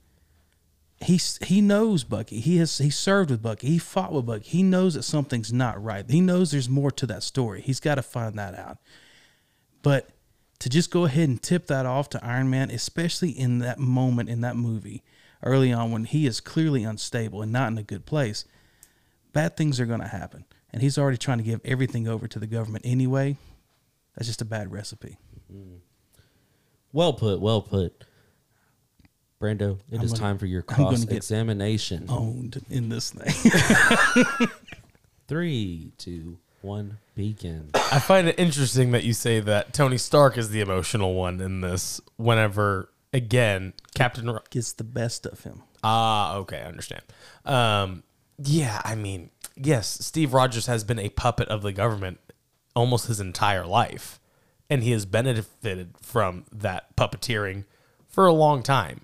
[1.05, 2.40] he he knows Bucky.
[2.40, 3.68] He has he served with Bucky.
[3.68, 4.48] He fought with Bucky.
[4.48, 6.09] He knows that something's not right.
[6.09, 7.61] He knows there's more to that story.
[7.61, 8.78] He's got to find that out.
[9.82, 10.09] But
[10.61, 14.30] to just go ahead and tip that off to Iron Man, especially in that moment
[14.30, 15.02] in that movie
[15.42, 18.46] early on when he is clearly unstable and not in a good place,
[19.32, 20.46] bad things are going to happen.
[20.72, 23.36] And he's already trying to give everything over to the government anyway.
[24.16, 25.18] That's just a bad recipe.
[25.52, 25.76] Mm-hmm.
[26.92, 28.05] Well put, well put.
[29.45, 32.07] Brando, it is gonna- time for your I'm gonna cross get- examination.
[32.09, 34.49] Owned in this thing.
[35.28, 37.70] Three, two, one, begin.
[37.74, 41.61] I find it interesting that you say that Tony Stark is the emotional one in
[41.62, 42.01] this.
[42.16, 44.30] Whenever again, Captain.
[44.30, 45.62] Ro- Gets the best of him.
[45.82, 47.03] Ah, okay, I understand.
[47.45, 48.03] Um,
[48.38, 52.18] yeah, I mean, yes, Steve Rogers has been a puppet of the government
[52.76, 54.20] almost his entire life,
[54.68, 57.64] and he has benefited from that puppeteering
[58.09, 59.03] for a long time.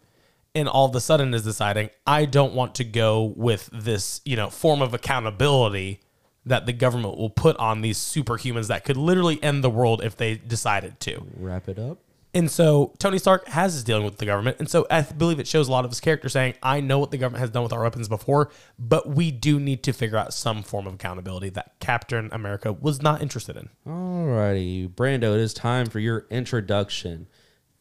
[0.54, 4.36] And all of a sudden is deciding, I don't want to go with this, you
[4.36, 6.00] know, form of accountability
[6.44, 10.16] that the government will put on these superhumans that could literally end the world if
[10.16, 11.24] they decided to.
[11.36, 11.98] Wrap it up.
[12.32, 14.56] And so Tony Stark has his dealing with the government.
[14.60, 17.10] And so I believe it shows a lot of his character saying, I know what
[17.10, 20.32] the government has done with our weapons before, but we do need to figure out
[20.32, 23.68] some form of accountability that Captain America was not interested in.
[23.86, 27.26] Alrighty, Brando, it is time for your introduction.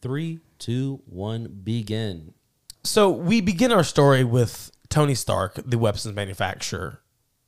[0.02, 2.34] Three, two, one, begin.
[2.82, 7.00] So we begin our story with Tony Stark, the weapons manufacturer,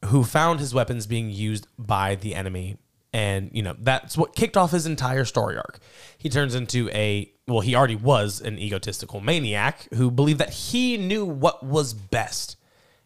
[0.06, 2.76] who found his weapons being used by the enemy
[3.12, 5.78] And, you know, that's what kicked off his entire story arc.
[6.16, 10.96] He turns into a, well, he already was an egotistical maniac who believed that he
[10.96, 12.56] knew what was best.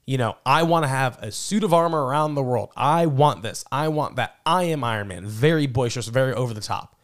[0.07, 2.71] You know, I want to have a suit of armor around the world.
[2.77, 3.65] I want this.
[3.73, 4.37] I want that.
[4.47, 5.27] I am Iron Man.
[5.27, 6.97] Very boisterous, very over the top.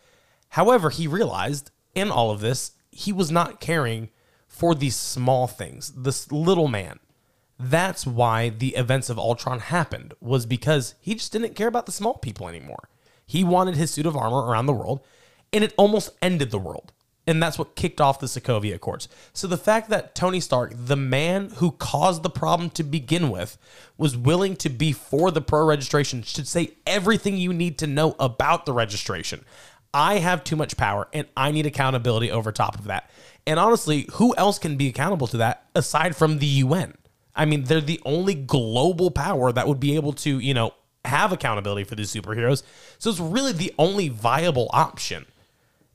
[0.50, 4.10] However, he realized in all of this, he was not caring
[4.52, 7.00] for these small things, this little man.
[7.58, 11.92] That's why the events of Ultron happened, was because he just didn't care about the
[11.92, 12.90] small people anymore.
[13.26, 15.00] He wanted his suit of armor around the world,
[15.54, 16.92] and it almost ended the world.
[17.26, 19.08] And that's what kicked off the Sokovia Accords.
[19.32, 23.56] So the fact that Tony Stark, the man who caused the problem to begin with,
[23.96, 28.16] was willing to be for the pro registration should say everything you need to know
[28.18, 29.44] about the registration.
[29.94, 33.10] I have too much power and I need accountability over top of that.
[33.46, 36.94] And honestly, who else can be accountable to that aside from the UN?
[37.34, 40.74] I mean, they're the only global power that would be able to, you know,
[41.04, 42.62] have accountability for these superheroes.
[42.98, 45.26] So it's really the only viable option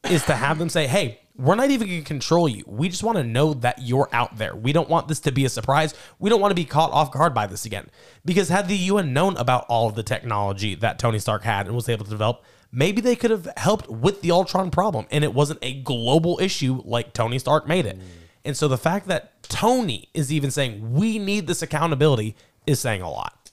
[0.10, 2.64] is to have them say, hey, we're not even going to control you.
[2.66, 4.56] We just want to know that you're out there.
[4.56, 5.94] We don't want this to be a surprise.
[6.18, 7.90] We don't want to be caught off guard by this again.
[8.26, 11.76] Because had the UN known about all of the technology that Tony Stark had and
[11.76, 15.34] was able to develop, maybe they could have helped with the Ultron problem and it
[15.34, 18.00] wasn't a global issue like Tony Stark made it.
[18.46, 23.02] And so the fact that Tony is even saying we need this accountability is saying
[23.02, 23.52] a lot.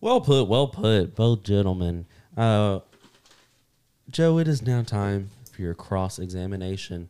[0.00, 2.06] Well put, well put, both gentlemen.
[2.36, 2.80] Uh,
[4.10, 7.08] Joe, it is now time for your cross examination.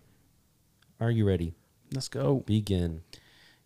[1.00, 1.54] Are you ready?
[1.92, 2.44] Let's go.
[2.46, 3.02] Begin.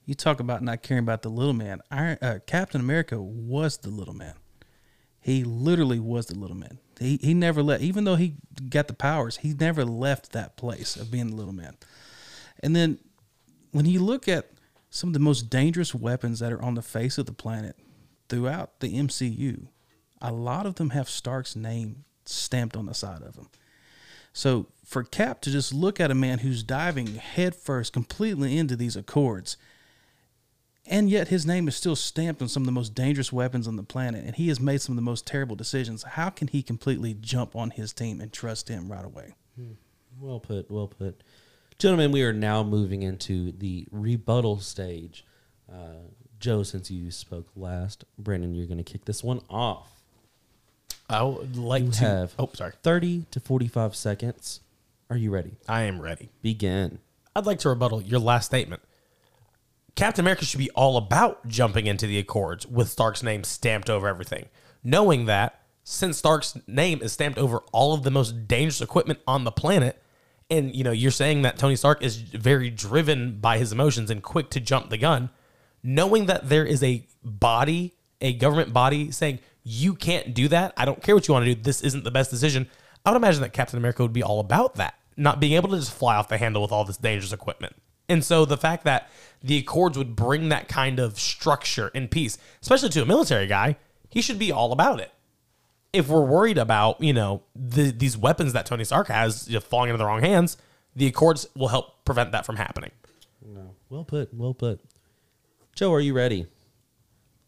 [0.04, 1.80] You talk about not caring about the little man.
[1.90, 4.34] Iron, uh, Captain America was the little man.
[5.20, 6.78] He literally was the little man.
[6.98, 8.36] He he never let, even though he
[8.68, 11.76] got the powers, he never left that place of being the little man.
[12.60, 12.98] And then
[13.72, 14.50] when you look at
[14.90, 17.76] some of the most dangerous weapons that are on the face of the planet
[18.28, 19.68] throughout the MCU,
[20.22, 23.50] a lot of them have Stark's name stamped on the side of them.
[24.32, 28.96] So for Cap to just look at a man who's diving headfirst completely into these
[28.96, 29.56] accords,
[30.88, 33.76] and yet his name is still stamped on some of the most dangerous weapons on
[33.76, 36.02] the planet, and he has made some of the most terrible decisions.
[36.02, 39.34] How can he completely jump on his team and trust him right away?
[40.20, 41.22] Well put, well put.
[41.78, 45.24] Gentlemen, we are now moving into the rebuttal stage.
[45.70, 46.08] Uh,
[46.40, 49.90] Joe, since you spoke last, Brandon, you're going to kick this one off.
[51.08, 52.72] I would like You to have Oh, sorry.
[52.82, 54.60] 30 to 45 seconds.
[55.10, 55.52] Are you ready?
[55.68, 56.30] I am ready.
[56.42, 56.98] Begin.
[57.34, 58.82] I'd like to rebuttal your last statement.
[59.96, 64.06] Captain America should be all about jumping into the Accords with Stark's name stamped over
[64.06, 64.46] everything,
[64.84, 69.44] knowing that since Stark's name is stamped over all of the most dangerous equipment on
[69.44, 70.00] the planet,
[70.50, 74.22] and you know you're saying that Tony Stark is very driven by his emotions and
[74.22, 75.30] quick to jump the gun,
[75.82, 80.74] knowing that there is a body, a government body saying you can't do that.
[80.76, 81.60] I don't care what you want to do.
[81.62, 82.68] This isn't the best decision.
[83.04, 85.78] I would imagine that Captain America would be all about that, not being able to
[85.78, 87.74] just fly off the handle with all this dangerous equipment.
[88.08, 89.08] And so the fact that
[89.42, 93.76] the Accords would bring that kind of structure and peace, especially to a military guy,
[94.08, 95.12] he should be all about it.
[95.92, 99.60] If we're worried about, you know, the, these weapons that Tony Stark has you know,
[99.60, 100.56] falling into the wrong hands,
[100.94, 102.90] the Accords will help prevent that from happening.
[103.44, 103.74] No.
[103.88, 104.80] Well put, well put.
[105.74, 106.46] Joe, are you ready?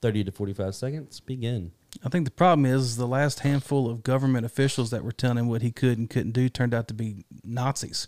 [0.02, 1.20] 30 to 45 seconds.
[1.20, 1.72] Begin.
[2.04, 5.48] I think the problem is the last handful of government officials that were telling him
[5.48, 8.06] what he could and couldn't do turned out to be Nazis.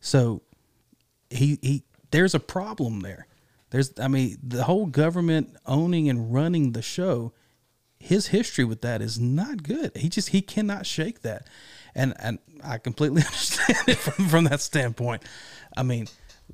[0.00, 0.42] So
[1.34, 3.26] he he there's a problem there.
[3.70, 7.32] There's I mean the whole government owning and running the show
[8.04, 9.96] his history with that is not good.
[9.96, 11.48] He just he cannot shake that.
[11.94, 15.22] And and I completely understand it from, from that standpoint.
[15.74, 16.06] I mean,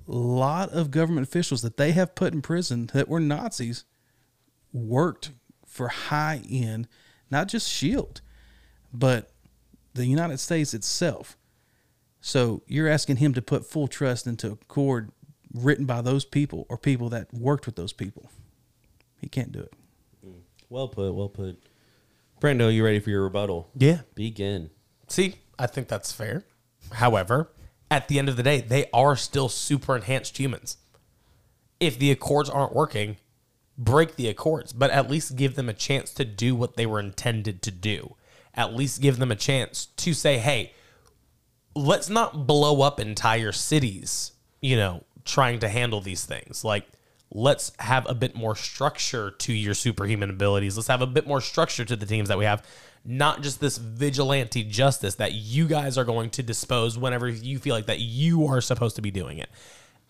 [0.09, 3.85] a lot of government officials that they have put in prison that were Nazis
[4.73, 5.33] worked
[5.67, 6.87] for high end,
[7.31, 8.21] not just Shield,
[8.93, 9.33] but
[9.95, 11.37] the United States itself.
[12.21, 15.11] So you're asking him to put full trust into a cord
[15.53, 18.31] written by those people or people that worked with those people.
[19.21, 19.73] He can't do it.
[20.27, 20.41] Mm.
[20.69, 21.63] Well put, well put.
[22.41, 23.71] Brando, you ready for your rebuttal?
[23.75, 24.01] Yeah.
[24.15, 24.71] Begin.
[25.09, 26.45] See, I think that's fair.
[26.93, 27.51] However,
[27.91, 30.79] at the end of the day, they are still super enhanced humans.
[31.81, 33.17] If the Accords aren't working,
[33.77, 37.01] break the Accords, but at least give them a chance to do what they were
[37.01, 38.17] intended to do.
[38.55, 40.73] At least give them a chance to say, hey,
[41.75, 46.65] let's not blow up entire cities, you know, trying to handle these things.
[46.65, 46.87] Like,
[47.33, 50.77] let's have a bit more structure to your superhuman abilities.
[50.77, 52.65] Let's have a bit more structure to the teams that we have.
[53.05, 57.75] Not just this vigilante justice that you guys are going to dispose whenever you feel
[57.75, 59.49] like that you are supposed to be doing it.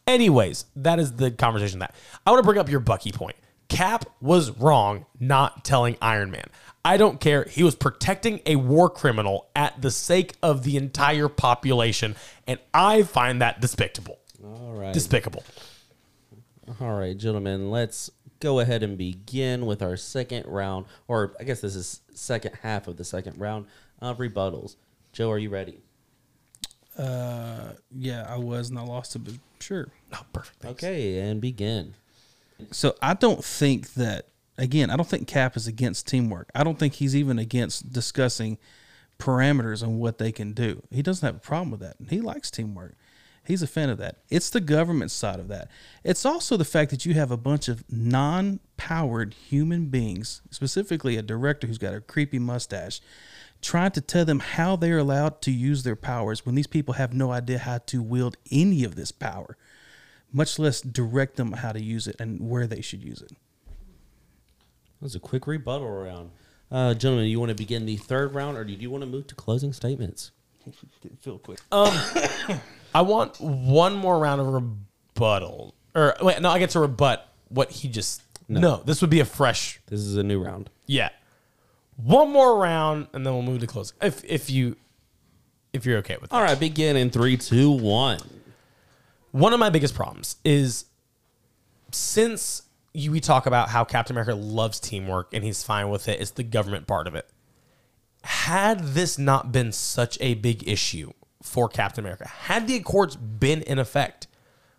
[0.06, 1.94] Anyways, that is the conversation that
[2.26, 3.36] I want to bring up your Bucky point.
[3.68, 6.48] Cap was wrong not telling Iron Man.
[6.84, 7.44] I don't care.
[7.44, 12.16] He was protecting a war criminal at the sake of the entire population,
[12.46, 14.18] and I find that despicable.
[14.42, 14.92] All right.
[14.92, 15.44] Despicable.
[16.80, 21.60] All right, gentlemen, let's go ahead and begin with our second round, or I guess
[21.60, 23.66] this is second half of the second round
[24.00, 24.76] of rebuttals.
[25.12, 25.80] Joe, are you ready?
[26.96, 29.88] Uh, yeah, I was and I lost it, but sure.
[30.12, 30.60] Oh, perfect.
[30.60, 30.82] Thanks.
[30.82, 31.94] Okay, and begin.
[32.70, 34.26] So I don't think that
[34.60, 36.50] again, I don't think Cap is against teamwork.
[36.54, 38.58] I don't think he's even against discussing
[39.18, 40.82] parameters on what they can do.
[40.90, 41.96] He doesn't have a problem with that.
[42.08, 42.94] He likes teamwork.
[43.44, 44.18] He's a fan of that.
[44.28, 45.70] It's the government side of that.
[46.04, 51.22] It's also the fact that you have a bunch of non-powered human beings, specifically a
[51.22, 53.00] director who's got a creepy mustache,
[53.62, 57.12] trying to tell them how they're allowed to use their powers when these people have
[57.12, 59.56] no idea how to wield any of this power,
[60.32, 63.32] much less direct them how to use it and where they should use it.
[65.00, 66.30] That was a quick rebuttal round.
[66.70, 69.26] Uh, gentlemen, you want to begin the third round, or do you want to move
[69.28, 70.30] to closing statements?
[71.20, 71.58] Feel quick.
[71.72, 75.74] I want one more round of rebuttal.
[75.94, 78.22] Or wait, no, I get to rebut what he just.
[78.48, 78.82] No.
[78.84, 79.80] this would be a fresh.
[79.86, 80.70] This is a new round.
[80.86, 81.10] Yeah,
[81.96, 83.92] one more round, and then we'll move to close.
[84.02, 84.76] If if you
[85.72, 86.36] if you're okay with that.
[86.36, 88.20] All right, begin in three, two, one.
[89.30, 90.86] One of my biggest problems is
[91.92, 96.20] since you, we talk about how Captain America loves teamwork and he's fine with it,
[96.20, 97.28] it's the government part of it.
[98.22, 101.12] Had this not been such a big issue
[101.42, 104.26] for Captain America, had the Accords been in effect,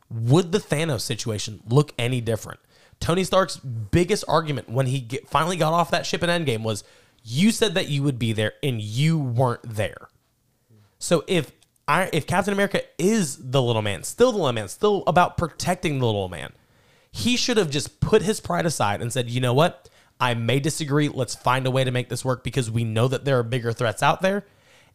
[0.10, 2.60] would the Thanos situation look any different?
[3.00, 6.84] Tony Stark's biggest argument when he get, finally got off that ship in Endgame was,
[7.24, 10.10] "You said that you would be there, and you weren't there."
[11.00, 11.52] So if
[11.88, 15.98] I if Captain America is the little man, still the little man, still about protecting
[15.98, 16.54] the little man,
[17.12, 19.90] he should have just put his pride aside and said, "You know what?
[20.20, 21.10] I may disagree.
[21.10, 23.74] Let's find a way to make this work because we know that there are bigger
[23.74, 24.46] threats out there."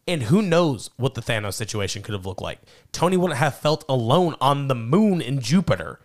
[0.07, 2.59] And who knows what the Thanos situation could have looked like?
[2.93, 5.99] Tony wouldn't have felt alone on the moon in Jupiter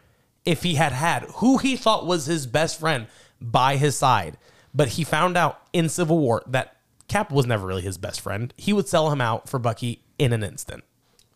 [0.45, 3.07] if he had had who he thought was his best friend
[3.41, 4.39] by his side.
[4.75, 8.53] But he found out in Civil War that Cap was never really his best friend.
[8.57, 10.83] He would sell him out for Bucky in an instant.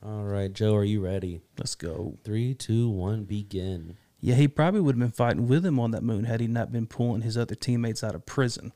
[0.04, 1.42] All right, Joe, are you ready?
[1.58, 2.16] Let's go.
[2.24, 3.96] Three, two, one, begin.
[4.26, 6.72] Yeah, he probably would have been fighting with him on that moon had he not
[6.72, 8.72] been pulling his other teammates out of prison.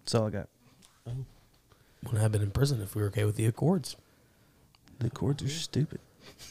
[0.00, 0.48] That's all I got.
[1.06, 3.96] Wouldn't have been in prison if we were okay with the Accords.
[4.98, 6.00] The chords are stupid.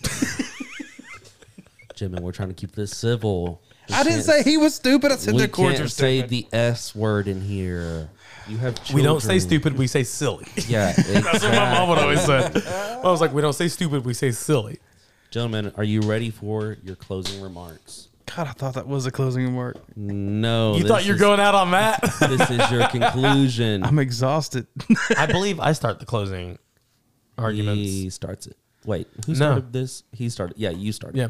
[1.95, 3.61] Jim, and we're trying to keep this civil.
[3.87, 5.11] We I didn't say he was stupid.
[5.11, 8.09] I said we the chords can't say the S word in here.
[8.47, 10.47] You have We don't say stupid, we say silly.
[10.67, 12.49] Yeah, That's what my mom would always say.
[12.65, 14.79] I was like, we don't say stupid, we say silly.
[15.37, 18.07] Gentlemen, are you ready for your closing remarks?
[18.25, 19.77] God, I thought that was a closing remark.
[19.95, 20.75] No.
[20.75, 22.01] You thought you were is- going out on that?
[22.21, 23.83] This is your conclusion.
[23.83, 24.65] I'm exhausted.
[25.15, 26.57] I believe I start the closing
[27.37, 27.83] arguments.
[27.83, 28.57] He starts it.
[28.83, 29.35] Wait, who No.
[29.35, 30.01] started this?
[30.11, 30.57] He started.
[30.57, 31.19] Yeah, you started.
[31.19, 31.27] Yeah.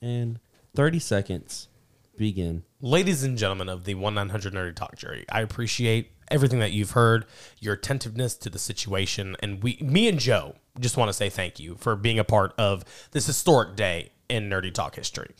[0.00, 0.38] And
[0.76, 1.66] 30 seconds.
[2.16, 2.62] Begin.
[2.80, 6.92] Ladies and gentlemen of the 1 900 Nerdy Talk jury, I appreciate everything that you've
[6.92, 7.26] heard,
[7.58, 11.60] your attentiveness to the situation, and we, me and Joe, just want to say thank
[11.60, 15.34] you for being a part of this historic day in Nerdy Talk history.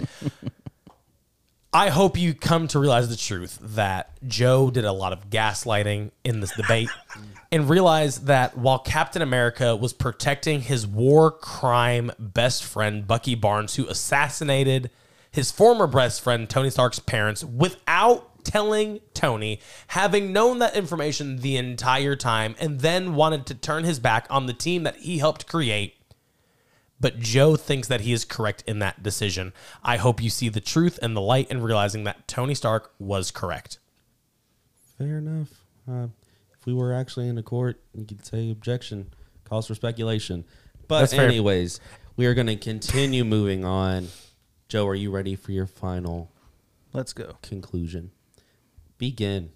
[1.74, 6.10] I hope you come to realize the truth that Joe did a lot of gaslighting
[6.22, 6.90] in this debate
[7.52, 13.76] and realize that while Captain America was protecting his war crime best friend, Bucky Barnes,
[13.76, 14.90] who assassinated
[15.30, 21.56] his former best friend, Tony Stark's parents, without telling Tony, having known that information the
[21.56, 25.46] entire time, and then wanted to turn his back on the team that he helped
[25.46, 25.96] create
[27.02, 29.52] but Joe thinks that he is correct in that decision.
[29.82, 33.32] I hope you see the truth and the light in realizing that Tony Stark was
[33.32, 33.80] correct.
[34.96, 35.48] Fair enough.
[35.90, 36.06] Uh,
[36.56, 39.12] if we were actually in a court, you could say objection,
[39.42, 40.44] cause for speculation.
[40.86, 41.80] But anyways,
[42.16, 44.06] we are going to continue moving on.
[44.68, 46.30] Joe, are you ready for your final
[46.92, 47.36] Let's go.
[47.42, 48.12] conclusion?
[49.02, 49.50] Begin.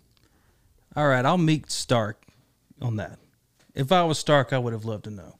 [0.96, 2.20] All right, I'll meet Stark
[2.82, 3.20] on that.
[3.76, 5.38] If I was Stark, I would have loved to know.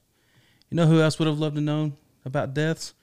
[0.70, 1.90] You know who else would have loved to know
[2.24, 2.94] about deaths?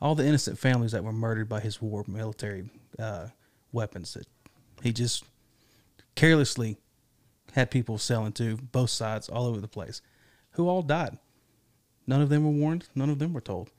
[0.00, 2.70] All the innocent families that were murdered by his war military
[3.00, 3.30] uh,
[3.72, 4.28] weapons that
[4.80, 5.24] he just
[6.14, 6.76] carelessly
[7.54, 10.02] had people selling to both sides all over the place,
[10.52, 11.18] who all died.
[12.06, 12.88] None of them were warned.
[12.94, 13.72] None of them were told.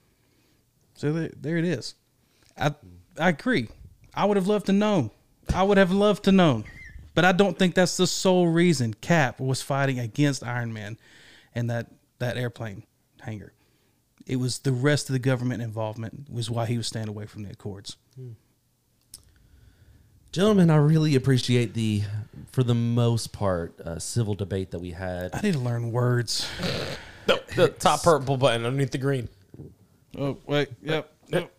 [0.93, 1.95] So there, there it is.
[2.57, 2.75] I
[3.17, 3.69] I agree.
[4.13, 5.13] I would have loved to know.
[5.53, 6.63] I would have loved to know.
[7.15, 10.97] But I don't think that's the sole reason Cap was fighting against Iron Man
[11.53, 11.87] and that,
[12.19, 12.83] that airplane
[13.21, 13.53] hangar.
[14.25, 17.43] It was the rest of the government involvement was why he was staying away from
[17.43, 17.97] the Accords.
[20.31, 22.03] Gentlemen, I really appreciate the,
[22.51, 25.31] for the most part, uh, civil debate that we had.
[25.33, 26.47] I need to learn words.
[27.25, 29.27] The, the top purple button underneath the green.
[30.17, 31.11] Oh wait, yep.
[31.27, 31.51] yep.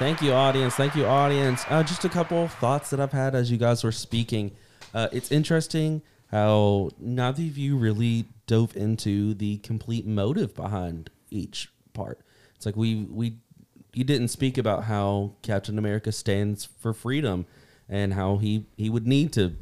[0.00, 0.76] Thank you, audience.
[0.76, 1.62] Thank you, audience.
[1.68, 4.52] Uh, just a couple of thoughts that I've had as you guys were speaking.
[4.94, 11.68] Uh, it's interesting how neither of you really dove into the complete motive behind each
[11.92, 12.22] part.
[12.56, 13.36] It's like we we
[13.92, 17.44] you didn't speak about how Captain America stands for freedom
[17.86, 19.54] and how he he would need to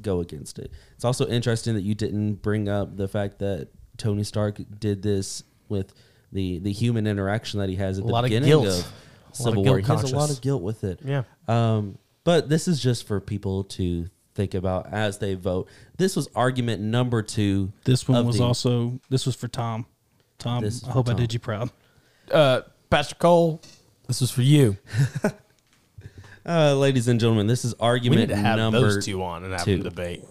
[0.00, 0.70] go against it.
[0.94, 5.42] It's also interesting that you didn't bring up the fact that Tony Stark did this
[5.68, 5.92] with
[6.30, 8.92] the the human interaction that he has at A the beginning of of
[9.36, 9.78] Civil War.
[9.78, 11.00] He has a lot of guilt with it.
[11.04, 11.22] Yeah.
[11.48, 15.68] Um, but this is just for people to think about as they vote.
[15.96, 17.72] This was argument number two.
[17.84, 19.86] This one of was the- also this was for Tom.
[20.38, 21.20] Tom, This is I for hope I Tom.
[21.20, 21.70] did you proud.
[22.30, 22.60] Uh,
[22.90, 23.60] Pastor Cole,
[24.06, 24.76] this was for you.
[26.48, 29.42] Uh, ladies and gentlemen, this is We argument need to have number those two on
[29.42, 29.78] and have two.
[29.78, 30.22] them debate.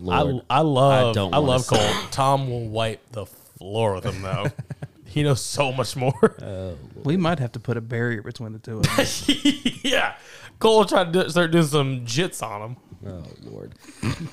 [0.00, 0.42] Lord.
[0.50, 2.08] I, I love I don't I, wanna love say Cole.
[2.10, 4.46] Tom will wipe the floor with him though.
[5.10, 6.36] he knows so much more.
[7.02, 9.06] We might have to put a barrier between the two of them.
[9.82, 10.16] yeah,
[10.58, 12.76] Cole tried to do, start doing some jits on him.
[13.06, 13.74] Oh Lord,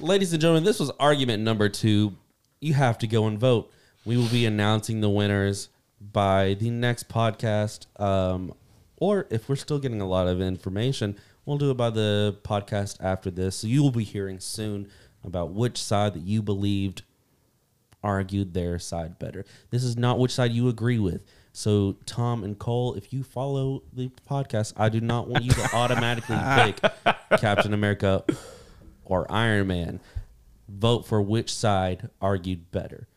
[0.02, 2.18] ladies and gentlemen, this was argument number two.
[2.60, 3.72] You have to go and vote.
[4.04, 5.70] We will be announcing the winners
[6.02, 8.54] by the next podcast, um,
[8.98, 12.98] or if we're still getting a lot of information, we'll do it by the podcast
[13.00, 13.56] after this.
[13.56, 14.90] So you will be hearing soon
[15.24, 17.04] about which side that you believed
[18.08, 19.45] argued their side better.
[19.70, 21.26] This is not which side you agree with.
[21.51, 25.76] So, Tom and Cole, if you follow the podcast, I do not want you to
[25.76, 28.24] automatically pick Captain America
[29.03, 29.99] or Iron Man.
[30.70, 33.08] Vote for which side argued better.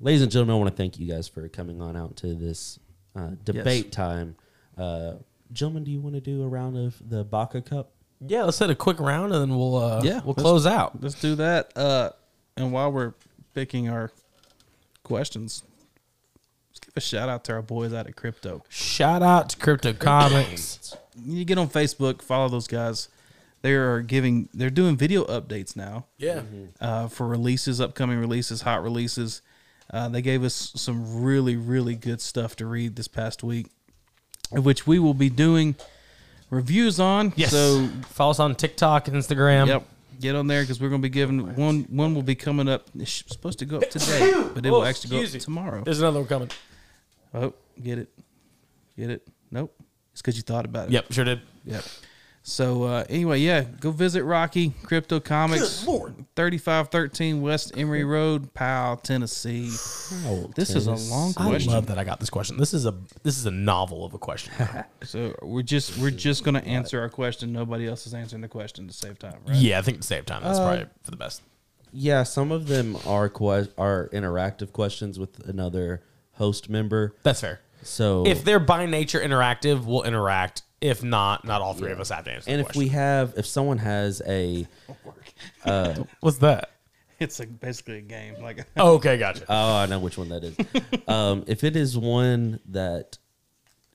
[0.00, 2.78] Ladies and gentlemen, I want to thank you guys for coming on out to this
[3.16, 4.36] uh, debate time.
[4.76, 5.14] Uh,
[5.52, 7.92] gentlemen, do you want to do a round of the Baca Cup?
[8.20, 11.00] Yeah, let's hit a quick round and then we'll uh, Yeah, we'll close out.
[11.02, 11.76] Let's do that.
[11.76, 12.10] Uh,
[12.56, 13.14] and while we're
[13.56, 14.10] picking our
[15.02, 15.62] questions,
[16.68, 18.62] let's give a shout out to our boys out at Crypto.
[18.68, 20.94] Shout out to Crypto Comics.
[21.24, 23.08] You get on Facebook, follow those guys.
[23.62, 26.04] They are giving, they're doing video updates now.
[26.18, 26.42] Yeah,
[26.78, 29.40] uh, for releases, upcoming releases, hot releases.
[29.90, 33.68] Uh, they gave us some really, really good stuff to read this past week,
[34.52, 35.76] which we will be doing
[36.50, 37.32] reviews on.
[37.36, 37.52] yes.
[37.52, 39.68] So, follow us on TikTok and Instagram.
[39.68, 39.86] yep,
[40.20, 41.86] get on there because we're going to be giving one.
[41.90, 42.86] One will be coming up.
[42.98, 45.40] It's supposed to go up today, but it will Oh, actually go up excuse me.
[45.54, 45.82] tomorrow.
[45.84, 46.50] There's another one coming.
[47.34, 47.52] Oh,
[47.82, 48.08] get it,
[48.96, 49.26] get it.
[49.50, 49.74] Nope,
[50.12, 50.92] it's because you thought about it.
[50.92, 51.40] Yep, sure did.
[51.64, 51.84] Yep.
[52.48, 55.84] So uh, anyway, yeah, go visit Rocky Crypto Comics,
[56.36, 59.66] thirty five thirteen West Emory Road, Powell, Tennessee.
[60.54, 61.72] This is a long question.
[61.72, 62.56] I love that I got this question.
[62.56, 62.94] This is a
[63.24, 64.52] this is a novel of a question.
[65.02, 67.52] So we're just we're just gonna answer our question.
[67.52, 69.56] Nobody else is answering the question to save time, right?
[69.56, 71.42] Yeah, I think to save time, that's probably for the best.
[71.92, 76.02] Yeah, some of them are que- are interactive questions with another
[76.34, 77.14] host member.
[77.24, 77.60] That's fair.
[77.82, 80.62] So If they're by nature interactive, we'll interact.
[80.80, 82.50] If not, not all three of us have to answer.
[82.50, 84.66] and the if we have if someone has a
[86.20, 86.70] what's that?
[87.18, 88.34] It's like basically a game.
[88.42, 89.44] Like Oh, okay, gotcha.
[89.48, 90.56] oh I know which one that is.
[91.08, 93.18] um, if it is one that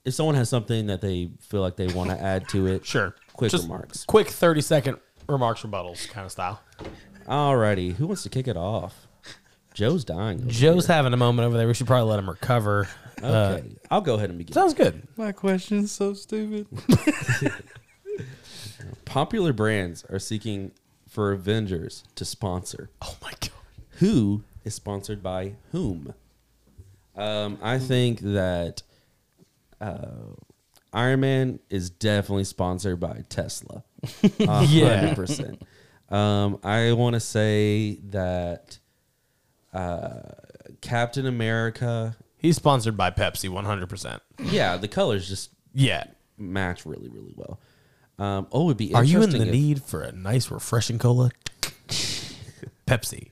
[0.04, 3.16] if someone has something that they feel like they want to add to it, sure.
[3.34, 4.04] quick Just remarks.
[4.06, 4.98] Quick thirty second
[5.30, 6.62] remarks, rebuttals kind of style.
[7.28, 9.08] Alrighty, who wants to kick it off?
[9.74, 10.42] Joe's dying.
[10.42, 11.68] over Joe's having a moment over there.
[11.68, 12.90] We should probably let him recover.
[13.20, 13.30] Here.
[13.30, 13.76] Uh, okay.
[13.89, 14.53] I'll go ahead and begin.
[14.53, 15.07] sounds good.
[15.18, 16.68] my question's so stupid.
[19.05, 20.72] Popular brands are seeking
[21.07, 22.89] for Avengers to sponsor.
[23.01, 23.49] Oh my god.
[23.99, 26.14] who is sponsored by whom.
[27.16, 28.84] Um, I think that
[29.82, 30.05] uh,
[30.93, 33.84] Iron Man is definitely sponsored by Tesla.
[34.39, 34.99] A Yeah.
[34.99, 35.62] hundred percent.
[36.09, 38.80] Um, I want to say that
[39.74, 40.22] uh,
[40.82, 42.16] Captain America.
[42.42, 44.22] He's sponsored by Pepsi, one hundred percent.
[44.39, 46.06] Yeah, the colors just Yeah.
[46.38, 47.60] match really, really well.
[48.18, 51.32] Um, oh, it'd be Are you in the if- need for a nice, refreshing cola?
[52.88, 53.30] Pepsi.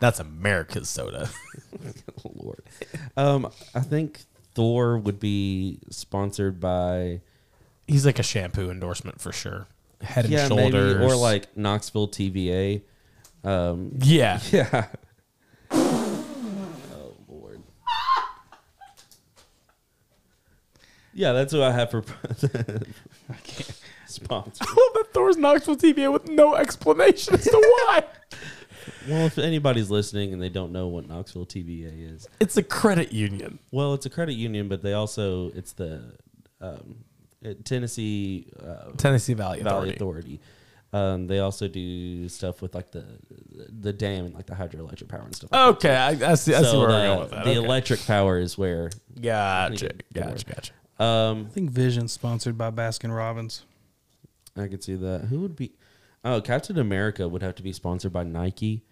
[0.00, 1.28] That's America's soda.
[2.24, 2.62] Lord.
[3.16, 4.20] Um, I think
[4.54, 7.20] Thor would be sponsored by
[7.88, 9.66] He's like a shampoo endorsement for sure.
[10.00, 12.82] Head and yeah, shoulders, maybe or like Knoxville TVA.
[13.42, 14.38] Um, yeah.
[14.52, 14.86] yeah.
[15.72, 17.62] oh Lord.
[21.18, 23.80] Yeah, that's what I have for I can't.
[24.06, 24.64] sponsor.
[24.64, 28.04] I love that Thor's Knoxville TVA with no explanation as to why.
[29.06, 33.12] Well, if anybody's listening and they don't know what Knoxville TVA is, It's a credit
[33.12, 33.58] union.
[33.70, 36.00] well, it's a credit union, but they also it's the
[36.60, 36.96] um,
[37.44, 40.40] uh, Tennessee uh, Tennessee Valley Valley Authority.
[40.40, 40.40] Authority.
[40.92, 43.04] Um, they also do stuff with like the
[43.78, 45.52] the dam and like the hydroelectric power and stuff.
[45.52, 46.54] Like Okay, I, I see.
[46.54, 47.44] I see where the, we're going with that.
[47.44, 47.58] the okay.
[47.64, 48.90] electric power is where.
[49.20, 49.90] Gotcha.
[50.14, 50.44] Gotcha.
[50.46, 50.72] Gotcha.
[50.98, 53.62] Um, I think Vision's sponsored by Baskin Robbins.
[54.56, 55.26] I could see that.
[55.30, 55.72] Who would be?
[56.24, 58.82] Oh, Captain America would have to be sponsored by Nike.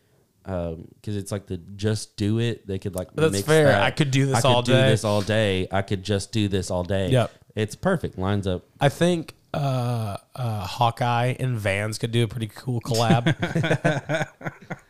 [0.45, 2.67] Because it's like the just do it.
[2.69, 3.09] They could like.
[3.15, 3.67] That's mix fair.
[3.67, 3.83] that.
[3.83, 4.85] I could do this I all could day.
[4.85, 5.67] Do this all day.
[5.73, 7.09] I could just do this all day.
[7.11, 7.33] Yep.
[7.57, 8.17] It's perfect.
[8.17, 8.63] Lines up.
[8.81, 13.27] I think uh, uh, Hawkeye and Vans could do a pretty cool collab.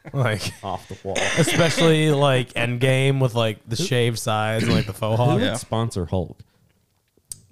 [0.13, 1.17] like, Off the wall.
[1.39, 5.41] especially like Endgame with like the shaved sides and like the faux Who hog.
[5.41, 6.41] would sponsor Hulk?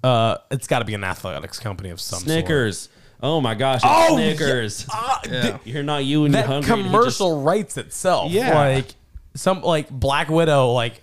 [0.05, 2.29] Uh, it's got to be an athletics company of some sort.
[2.29, 2.89] Snickers.
[3.23, 3.77] Oh my gosh!
[3.77, 4.85] It's Oh, Snickers.
[4.91, 5.57] Ah, Yeah.
[5.63, 6.71] You're not you and you're hungry.
[6.73, 8.31] and he commercial writes itself.
[8.31, 8.53] Yeah.
[8.55, 8.87] like
[9.35, 11.01] some like Black Widow, like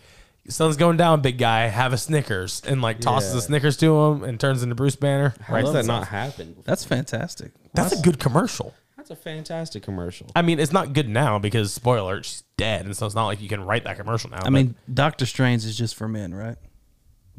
[0.48, 3.38] sun's going down, big guy, have a Snickers, and like tosses Yeah.
[3.38, 5.30] a Snickers to him and turns into Bruce Banner.
[5.30, 6.56] Just, how Writes does that not happen?
[6.64, 7.52] That's fantastic.
[7.74, 8.74] That's a good commercial.
[8.96, 10.30] That's a fantastic commercial.
[10.36, 13.26] I mean, it's not good now because spoiler, alert, she's dead, and so it's not
[13.26, 14.42] like you can write that commercial now.
[14.44, 16.56] I mean, Doctor Strange is just for men, right?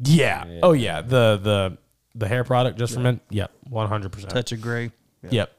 [0.04, 0.60] Yeah.
[0.62, 1.78] Oh yeah, the the
[2.14, 3.20] the hair product just for men.
[3.30, 4.30] Yep, one hundred percent.
[4.32, 4.90] Touch of gray.
[5.28, 5.50] Yep.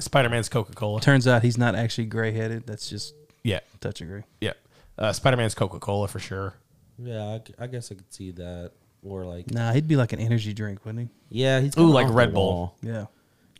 [0.00, 1.00] Spider Man's Coca Cola.
[1.00, 2.66] Turns out he's not actually gray headed.
[2.66, 4.24] That's just Yeah, touch of gray.
[4.40, 4.52] yeah.
[4.96, 6.54] Uh, Spider Man's Coca Cola for sure.
[6.98, 8.72] Yeah, I, c- I guess I could see that.
[9.04, 11.40] Or like, Nah, he'd be like an energy drink, wouldn't he?
[11.42, 12.46] yeah, he's Ooh, kinda like off the Red Bull.
[12.52, 12.76] wall.
[12.82, 12.88] he?
[12.88, 13.06] Yeah.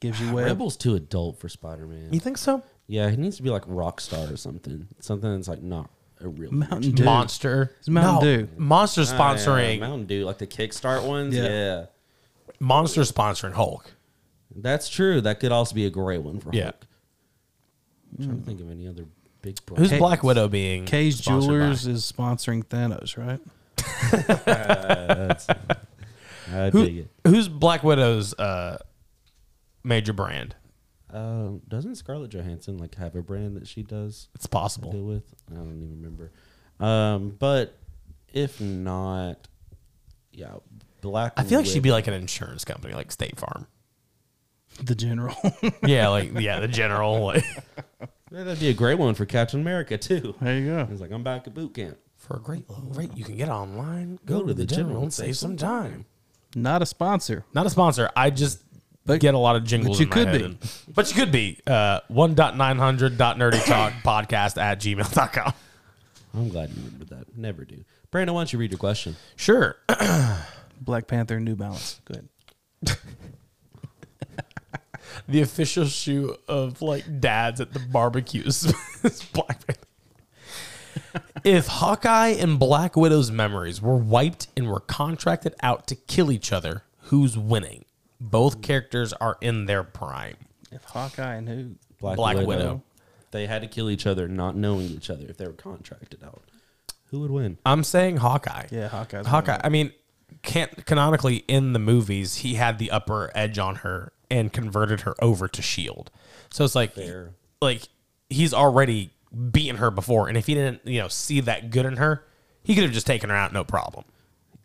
[0.00, 0.46] Gives you web.
[0.46, 2.12] Red Bull's too adult for Spider Man.
[2.12, 2.62] You think so?
[2.88, 4.88] Yeah, he needs to be like Rockstar or something.
[5.00, 5.90] Something that's like not
[6.20, 6.92] a real Mountain energy.
[6.92, 7.04] Dew.
[7.04, 7.74] Monster.
[7.78, 8.48] It's Mountain no, Dew.
[8.56, 9.80] Monster's Ah, yeah, sponsoring.
[9.80, 11.34] Mountain Dew, like the Kickstart ones.
[11.34, 11.48] Yeah.
[11.48, 11.86] Yeah.
[12.60, 13.92] Monster's sponsoring Hulk.
[14.56, 15.20] that's true.
[15.20, 16.64] That could also be a great one for Yeah.
[16.64, 16.86] Hulk.
[18.18, 19.04] I'm trying to think of any other
[19.42, 19.58] big.
[19.76, 20.84] Who's K- Black Widow being?
[20.86, 21.90] Kay's Jewelers by?
[21.92, 23.40] is sponsoring Thanos, right?
[26.50, 27.10] I Who, dig it.
[27.26, 28.78] who's Black Widow's uh,
[29.84, 30.54] major brand?
[31.10, 34.90] Um, doesn't Scarlett Johansson like have a brand that she does It's deal possible.
[34.92, 35.24] with?
[35.50, 36.30] I don't even remember.
[36.80, 37.76] Um, but
[38.32, 39.48] if not,
[40.32, 40.54] yeah,
[41.00, 41.32] Black.
[41.36, 43.66] I feel like she'd be like an insurance company, like State Farm.
[44.82, 45.34] The general.
[45.86, 47.24] Yeah, like yeah, the general.
[47.24, 47.44] Like,
[48.30, 50.34] Yeah, that'd be a great one for Captain America too.
[50.42, 50.84] there you go.
[50.86, 51.96] He's like, I'm back at boot camp.
[52.16, 54.18] for a great low rate, you can get online.
[54.26, 56.04] Go, to the general and save some time.
[56.54, 57.44] Not a sponsor.
[57.54, 58.10] Not a sponsor.
[58.14, 58.62] I just
[59.08, 59.98] But- get a lot of jingles.
[59.98, 60.44] but you in my could head be.
[60.44, 61.58] and- but you could be.
[61.66, 65.52] Uh, one nine hundred nerdy talk podcast at gmail.com.
[66.34, 67.36] I'm glad you remembered that.
[67.36, 67.84] Never do.
[68.10, 69.16] Brandon, why don't you read your question?
[69.36, 69.76] Sure.
[70.80, 72.00] Black Panther, New Balance.
[72.04, 72.20] Go
[72.84, 72.98] ahead.
[75.28, 78.64] the official shoe of like dads at the barbecues
[79.04, 79.84] is Black Panther.
[81.44, 86.52] if Hawkeye and Black Widow's memories were wiped and were contracted out to kill each
[86.52, 87.84] other, who's winning?
[88.20, 90.36] Both characters are in their prime.
[90.72, 91.74] If Hawkeye and who?
[92.00, 92.82] Black Widow.
[93.30, 96.42] They had to kill each other, not knowing each other if they were contracted out.
[97.10, 97.58] Who would win?
[97.64, 98.66] I'm saying Hawkeye.
[98.70, 99.60] Yeah, Hawkeye's Hawkeye.
[99.62, 99.92] I mean,
[100.42, 105.14] can't canonically in the movies he had the upper edge on her and converted her
[105.22, 106.10] over to Shield.
[106.50, 107.34] So it's like, Fair.
[107.60, 107.82] like
[108.28, 109.10] he's already
[109.50, 112.24] beaten her before, and if he didn't, you know, see that good in her,
[112.62, 114.04] he could have just taken her out, no problem.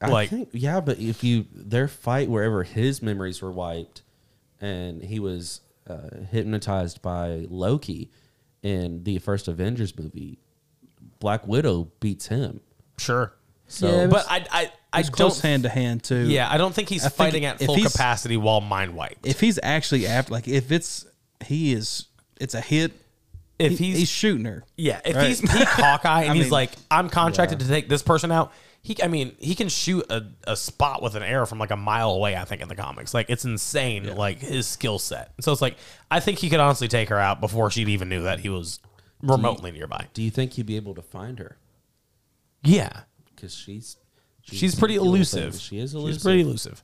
[0.04, 4.02] I like, think, yeah, but if you their fight wherever his memories were wiped,
[4.62, 8.12] and he was uh, hypnotized by Loki
[8.62, 10.40] in the first Avengers movie,
[11.20, 12.60] Black Widow beats him.
[12.98, 13.34] sure.
[13.68, 15.12] So, Yeah, But I, I, I don't.
[15.14, 16.28] close hand to hand too.
[16.30, 19.26] yeah, I don't think he's I think fighting at full capacity while mind wiped.
[19.26, 21.06] If he's actually after, like, if it's
[21.46, 22.06] he is,
[22.40, 22.92] it's a hit.
[23.58, 24.64] If he- he's, he's shooting her.
[24.78, 25.28] Yeah, if Right.
[25.28, 28.52] he's peak Hawkeye and I he's mean- like, I'm contracted to take this person out.
[28.84, 31.78] He, I mean, he can shoot a, a spot with an arrow from like a
[31.78, 32.36] mile away.
[32.36, 35.32] I think in the comics, like it's insane, like his skill set.
[35.40, 35.78] So it's like,
[36.12, 38.82] I think he could honestly take her out before she'd even knew that he was
[39.22, 40.08] remotely nearby.
[40.14, 41.58] do you think he'd be able to find her?
[42.62, 43.02] Yeah,
[43.34, 43.96] Because she's,
[44.42, 45.56] she's pretty elusive.
[45.56, 46.16] She is elusive.
[46.16, 46.84] She's pretty elusive.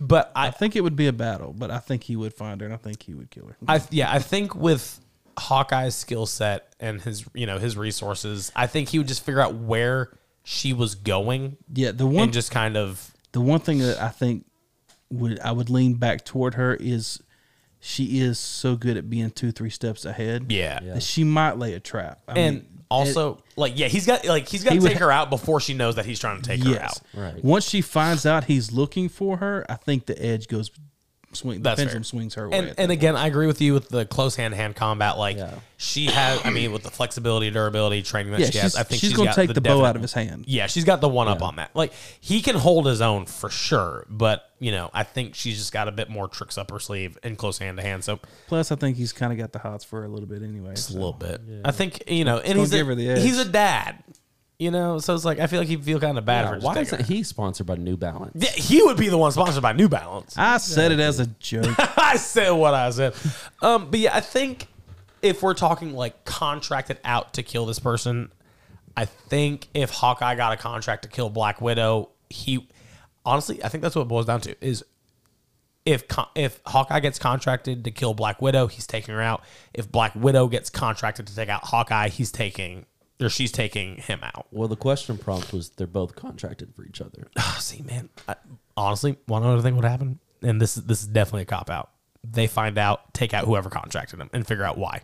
[0.00, 2.60] But I I, think it would be a battle, but I think he would find
[2.60, 3.56] her, and I think he would kill her.
[3.66, 5.00] I, yeah, I think with
[5.36, 9.40] Hawkeye's skill set and his, you know, his resources, I think he would just figure
[9.40, 10.16] out where
[10.50, 14.08] she was going Yeah, the one and just kind of the one thing that I
[14.08, 14.46] think
[15.10, 17.22] would I would lean back toward her is
[17.80, 20.50] she is so good at being two three steps ahead.
[20.50, 20.80] yeah.
[20.80, 22.22] that she might lay a trap.
[22.26, 24.98] I and mean, also like yeah he's got like he's got He to would take
[25.00, 27.44] her out before she knows that he's trying to take her out Right.
[27.44, 30.70] Once she finds out he's looking for her, I think the edge goes
[31.32, 31.58] swing.
[31.58, 32.04] The That's pendulum fair.
[32.08, 32.58] swings her way.
[32.58, 35.18] And, at and again, I agree with you with the close hand to hand combat.
[35.18, 35.54] Like Yeah.
[35.76, 38.82] she has, I mean, with the flexibility, durability, training that Yeah, she she's, has, I
[38.82, 40.44] think she's, she's going to got take the, bow definite- out of his hand.
[40.48, 41.70] Yeah, she's got the one up on that.
[41.74, 45.72] Like he can hold his own for sure, but you know, I think she's just
[45.72, 48.02] got a bit more tricks up her sleeve in close hand to hand.
[48.04, 48.18] So
[48.48, 50.70] Plus, I think he's kind of got the hots for her a little bit anyway.
[50.74, 50.98] just a so.
[50.98, 51.40] little bit.
[51.64, 53.22] I think you know, and gonna he's give a, her the edge.
[53.22, 54.02] he's a dad.
[54.58, 56.54] You know, so it's like I feel like he'd feel kind of bad Yeah, for
[56.56, 58.32] just why isn't he sponsored by New Balance?
[58.34, 60.36] Yeah, he would be the one sponsored by New Balance.
[60.36, 61.76] I said it as a joke.
[61.96, 63.14] I said what I said.
[63.62, 64.66] Um, but yeah, I think
[65.22, 68.32] if we're talking like contracted out to kill this person,
[68.96, 72.66] I think if Hawkeye got a contract to kill Black Widow, he
[73.24, 74.84] honestly, I think that's what it boils down to is
[75.86, 79.44] if con- if Hawkeye gets contracted to kill Black Widow, he's taking her out.
[79.72, 82.86] If Black Widow gets contracted to take out Hawkeye, he's taking
[83.20, 84.46] or she's taking him out.
[84.50, 87.28] Well, the question prompt was they're both contracted for each other.
[87.36, 88.36] Ah, See, man, I,
[88.76, 91.90] honestly, one other thing would happen, and this is this is definitely a cop out.
[92.24, 95.02] They find out, take out whoever contracted them, and figure out why.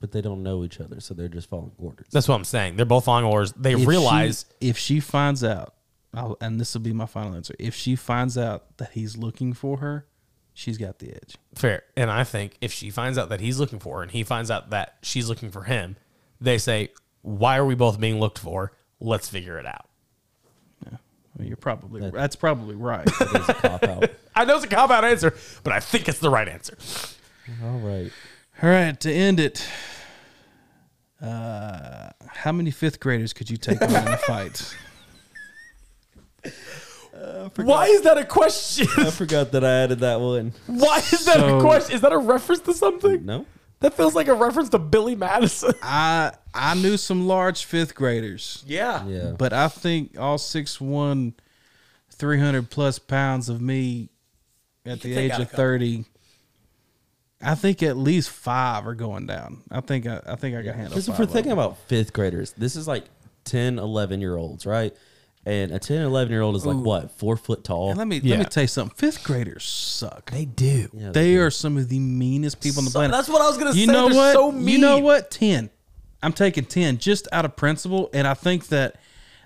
[0.00, 2.08] But they don't know each other, so they're just following orders.
[2.10, 2.76] That's what I'm saying.
[2.76, 3.52] They're both following orders.
[3.52, 5.74] They If realize she, if she finds out,
[6.12, 7.54] I'll, and this will be my final answer.
[7.58, 10.06] If she finds out that he's looking for her,
[10.54, 11.36] she's got the edge.
[11.54, 14.24] fair, and I think if she finds out that he's looking for her, and he
[14.24, 15.96] finds out that she's looking for him,
[16.42, 16.90] they say,
[17.22, 18.72] "Why are we both being looked for?
[19.00, 19.86] Let's figure it out."
[20.84, 23.06] I mean, you're probably That- that's probably right.
[23.20, 24.10] It is a.
[24.36, 25.34] I know it's a cop out answer,
[25.64, 26.76] but I think it's the right answer.
[27.64, 28.10] All right.
[28.62, 29.66] All right, to end it,
[31.22, 34.76] uh, how many fifth graders could you take on in a fight?
[37.56, 38.86] Why is that a question?
[38.96, 40.52] I forgot that I added that one.
[40.66, 41.94] Why is that So- a question?
[41.94, 43.24] Is that a reference to something?
[43.24, 43.46] No.
[43.82, 45.74] That feels like a reference to Billy Madison.
[45.82, 49.06] I I knew some large fifth graders, Yeah.
[49.06, 49.32] Yeah.
[49.38, 51.34] but I think all 6'1",
[52.10, 54.08] 300 plus pounds of me
[54.86, 56.04] at the age of thirty.
[57.44, 59.62] I think at least five are going down.
[59.70, 60.90] I think I, I think I got handled.
[60.92, 63.04] Because if five we're thinking about fifth graders, this is like
[63.44, 64.94] 10, 11 year olds, right?
[65.44, 66.80] And a 10, 11 year old is like Ooh.
[66.82, 67.88] what, four foot tall?
[67.90, 68.36] And let me Yeah.
[68.36, 68.94] let me tell you something.
[68.96, 70.30] Fifth graders suck.
[70.30, 70.88] They do.
[70.92, 73.12] Yeah, They are some of the meanest people on the So- planet.
[73.16, 73.92] that's what I was gonna you say.
[73.92, 74.32] know They're what?
[74.34, 74.68] so mean.
[74.68, 75.30] You know what?
[75.32, 75.70] Ten.
[76.22, 78.96] I'm taking ten just out of principle, and I think that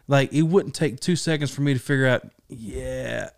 [0.06, 2.28] like it wouldn't take two seconds for me to figure out.
[2.48, 3.30] Yeah,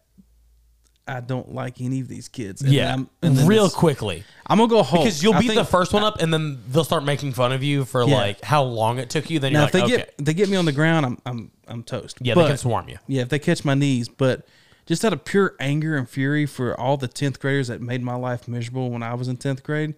[1.06, 2.60] I don't like any of these kids.
[2.60, 2.92] And Yeah.
[2.92, 4.24] I'm, and real quickly.
[4.48, 6.62] I'm gonna go home Because you'll I beat think- the first one up and then
[6.68, 8.14] they'll start making fun of you for Yeah.
[8.14, 9.38] like how long it took you.
[9.38, 9.96] Then Now, you're if they okay.
[9.96, 12.18] get they get me on the ground, I'm I'm I'm toast.
[12.20, 12.98] yeah, But- they can swarm you.
[13.06, 14.46] Yeah, if they catch my knees, but
[14.86, 18.14] just out of pure anger and fury for all the tenth graders that made my
[18.14, 19.94] life miserable when I was in tenth grade,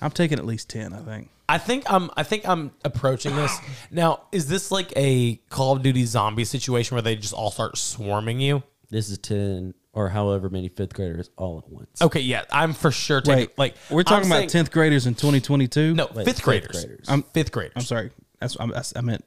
[0.00, 0.92] I'm taking at least ten.
[0.94, 1.28] I think.
[1.48, 3.54] I think I'm I think I'm approaching this.
[3.90, 7.76] Now, is this like a Call of Duty zombie situation where they just all start
[7.76, 8.62] swarming you?
[8.88, 12.00] This is 10 or however many fifth graders all at once.
[12.00, 15.06] Okay, yeah, I'm for sure taking Wait, like we're talking I'm about saying- tenth graders
[15.06, 15.94] in 2022.
[15.94, 16.84] No, Wait, fifth fifth graders.
[16.84, 17.06] graders.
[17.08, 17.72] I'm fifth graders.
[17.76, 18.10] I'm sorry.
[18.40, 19.24] That's I'm, that's- I meant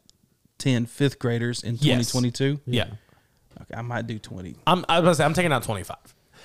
[0.57, 2.11] 10 fifth graders in Yes.
[2.11, 2.59] 2022.
[2.65, 2.85] Yeah.
[3.61, 4.55] Okay, I might do 20.
[4.67, 5.97] I'm I was gonna say I'm taking out 25.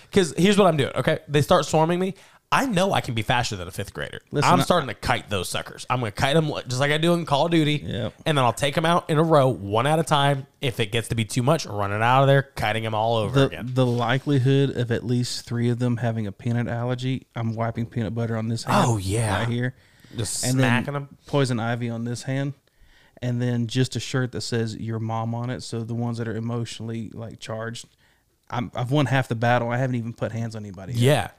[0.02, 0.92] Because here's what I'm doing.
[0.96, 2.14] Okay, they start swarming me.
[2.52, 4.20] I know I can be faster than a fifth grader.
[4.32, 5.86] Listen, I'm I- starting to kite those suckers.
[5.88, 7.80] I'm gonna kite them just like I do in Call of Duty.
[7.84, 8.14] Yep.
[8.26, 10.48] And then I'll take them out in a row, one at a time.
[10.60, 13.38] If it gets to be too much, running out of there, kiting them all over
[13.40, 13.70] The again.
[13.74, 17.26] the likelihood of at least three of them having a peanut allergy.
[17.36, 18.84] I'm wiping peanut butter on this hand.
[18.84, 19.38] Oh, yeah.
[19.38, 19.74] right here,
[20.16, 21.18] Just and smacking then them.
[21.26, 22.54] poison ivy on this hand,
[23.22, 25.62] and then just a shirt that says your mom on it.
[25.62, 27.86] So the ones that are emotionally like charged,
[28.50, 29.68] I'm, I've won half the battle.
[29.68, 30.94] I haven't even put hands on anybody.
[30.94, 31.00] yet.
[31.00, 31.30] Yeah.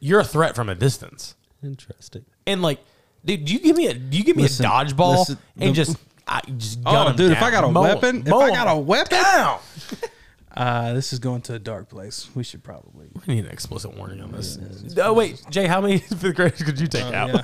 [0.00, 1.34] You're a threat from a distance.
[1.62, 2.24] Interesting.
[2.46, 2.80] And like,
[3.24, 5.70] dude, do you give me a do you give me Listen, a dodgeball listen, and
[5.70, 5.96] the- just
[6.26, 7.94] I just gun Oh, 'em dude, if I got a Mow 'em.
[7.94, 9.58] weapon, if Mow I 'em got a weapon, down.
[10.56, 12.28] uh, this is going to a dark place.
[12.34, 13.08] We should probably.
[13.26, 14.58] We need an explicit warning on this.
[14.96, 17.28] Oh wait, Jay, how many fifth graders could you take Oh, out?
[17.34, 17.42] yeah.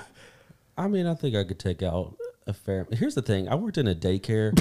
[0.78, 2.16] I mean, I think I could take out
[2.46, 2.86] a fair.
[2.92, 4.58] Here's the thing: I worked in a daycare.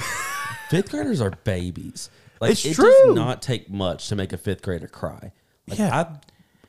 [0.70, 2.10] fifth graders are babies.
[2.40, 2.84] Like It's it true.
[3.06, 5.32] does not take much to make a fifth grader cry.
[5.66, 5.96] Like, Yeah.
[6.02, 6.16] I,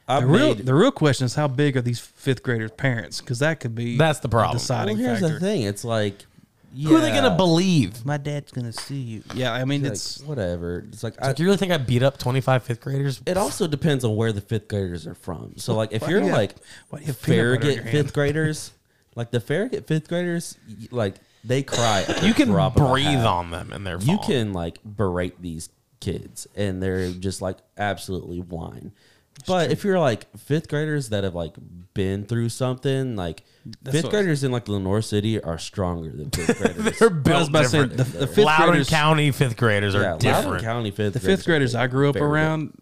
[0.07, 0.65] I The real, made.
[0.65, 3.19] the real question is how big are these fifth graders' parents?
[3.21, 4.51] Because that could be That's the a problem.
[4.55, 5.34] well, deciding here's factor.
[5.34, 6.25] the thing: it's like,
[6.81, 8.05] Who are they yeah, gonna believe?
[8.05, 9.23] My dad's gonna see you.
[9.34, 10.85] Yeah, I mean Like, it's whatever.
[10.88, 13.21] It's like, I, Like, you really think I beat up 25 fifth graders?
[13.25, 15.53] it also depends on where the fifth graders are from.
[15.57, 16.55] So, like, if you're do you have- like
[16.89, 17.89] why do you have peanut butter in Farragut hand?
[17.91, 18.71] fifth graders,
[19.15, 22.05] like the Farragut fifth graders, y- like they cry.
[22.07, 23.25] At the You can drop of a breathe hat.
[23.25, 24.23] on them and they're You falling.
[24.25, 25.67] can like berate these
[25.99, 28.91] kids, and they're just like absolutely whine.
[29.45, 31.53] But if you're like fifth graders that have like
[31.93, 33.43] been through something, like
[33.89, 36.99] fifth graders in like Lenoir City are stronger than fifth graders.
[36.99, 37.97] They're I was built about to say, different.
[37.97, 40.64] the, the fifth Loudon graders, County fifth graders are yeah, Loudon different.
[40.64, 41.14] County fifth.
[41.14, 42.34] the fifth graders I grew up Farragut.
[42.34, 42.81] around,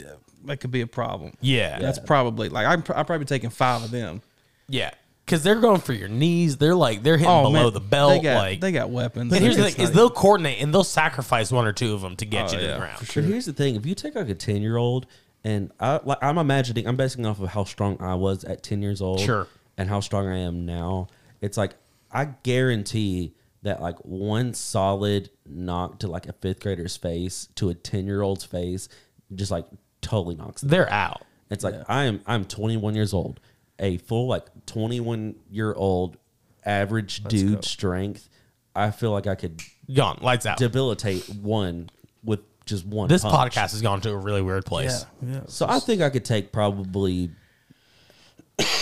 [0.00, 0.10] uh,
[0.44, 1.32] that could be a problem.
[1.40, 1.78] Yeah.
[1.78, 4.22] That's probably like I'm, pr- I'm probably taking five of them.
[4.68, 4.90] Yeah.
[5.24, 6.56] Because they're going for your knees.
[6.56, 8.10] They're like, they're hitting oh, below Oh, man, the belt.
[8.14, 9.32] They got, like, they got weapons.
[9.32, 12.00] and here's the thing: is not- they'll coordinate and they'll sacrifice one or two of
[12.00, 12.98] them to get Oh, you to yeah, the ground.
[12.98, 13.22] for sure.
[13.22, 15.06] But here's the thing: if you take like a ten year old,
[15.44, 18.82] and I like I'm imagining, I'm basing off of how strong I was at ten
[18.82, 19.46] years old, Sure.
[19.78, 21.08] and how strong I am now.
[21.40, 21.74] It's like
[22.12, 27.74] I guarantee that like one solid knock to like a fifth grader's face to a
[27.74, 28.88] ten year old's face,
[29.34, 29.66] just like
[30.00, 30.60] totally knocks.
[30.62, 30.70] Them.
[30.70, 31.22] They're out.
[31.50, 33.40] It's like I am I'm 21 years old,
[33.78, 36.16] a full like 21 year old
[36.64, 37.60] average dude go.
[37.62, 38.28] strength.
[38.74, 39.60] I feel like I could
[39.92, 40.18] Gone.
[40.22, 40.58] Lights out.
[40.58, 41.90] debilitate one
[42.22, 43.08] with just one.
[43.08, 43.54] this punch.
[43.54, 45.04] podcast has gone to a really weird place.
[45.22, 45.40] yeah, yeah.
[45.46, 47.30] So I think I could take probably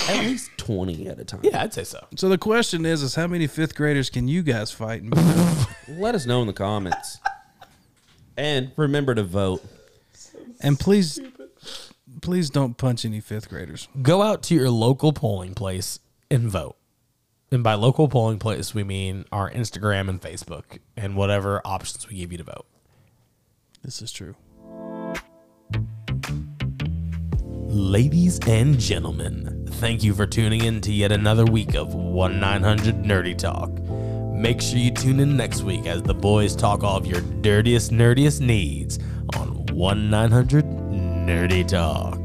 [0.09, 1.40] at least 20 at a time.
[1.43, 2.06] Yeah, I'd say so.
[2.16, 5.02] So the question is, is how many fifth graders can you guys fight?
[5.02, 5.15] And
[5.89, 7.19] Let us know in the comments.
[8.36, 9.65] And remember to vote.
[10.60, 11.19] and please,
[12.23, 13.89] please don't punch any fifth graders.
[14.01, 15.98] Go out to your local polling place
[16.31, 16.77] and vote.
[17.51, 22.16] And by local polling place, we mean our Instagram and Facebook and whatever options we
[22.16, 22.66] give you to vote.
[23.89, 24.35] This is true.
[27.40, 32.97] Ladies and gentlemen, thank you for tuning in to yet another week of 1 900
[32.97, 33.70] Nerdy Talk.
[34.35, 37.90] Make sure you tune in next week as the boys talk all of your dirtiest,
[37.90, 38.98] nerdiest needs
[39.35, 42.19] on 1 900 Nerdy Talk.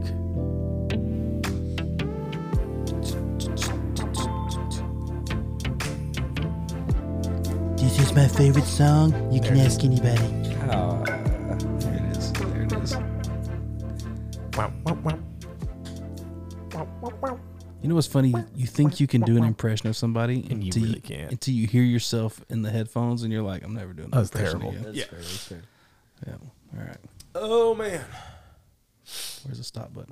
[7.77, 9.31] This is my favorite song.
[9.31, 10.43] You can ask anybody.
[10.67, 11.12] There
[17.83, 18.33] You know what's funny?
[18.55, 21.31] You think you can do an impression of somebody And you until really can't.
[21.33, 24.31] Until you hear yourself in the headphones, and you're like, "I'm never doing that." That's
[24.31, 24.79] impression terrible.
[24.79, 25.03] again." Yeah.
[25.03, 25.61] fair, that's fair.
[26.25, 26.33] Yeah.
[26.79, 26.97] All right.
[27.35, 28.05] Oh, man.
[29.43, 30.11] Where's the stop button?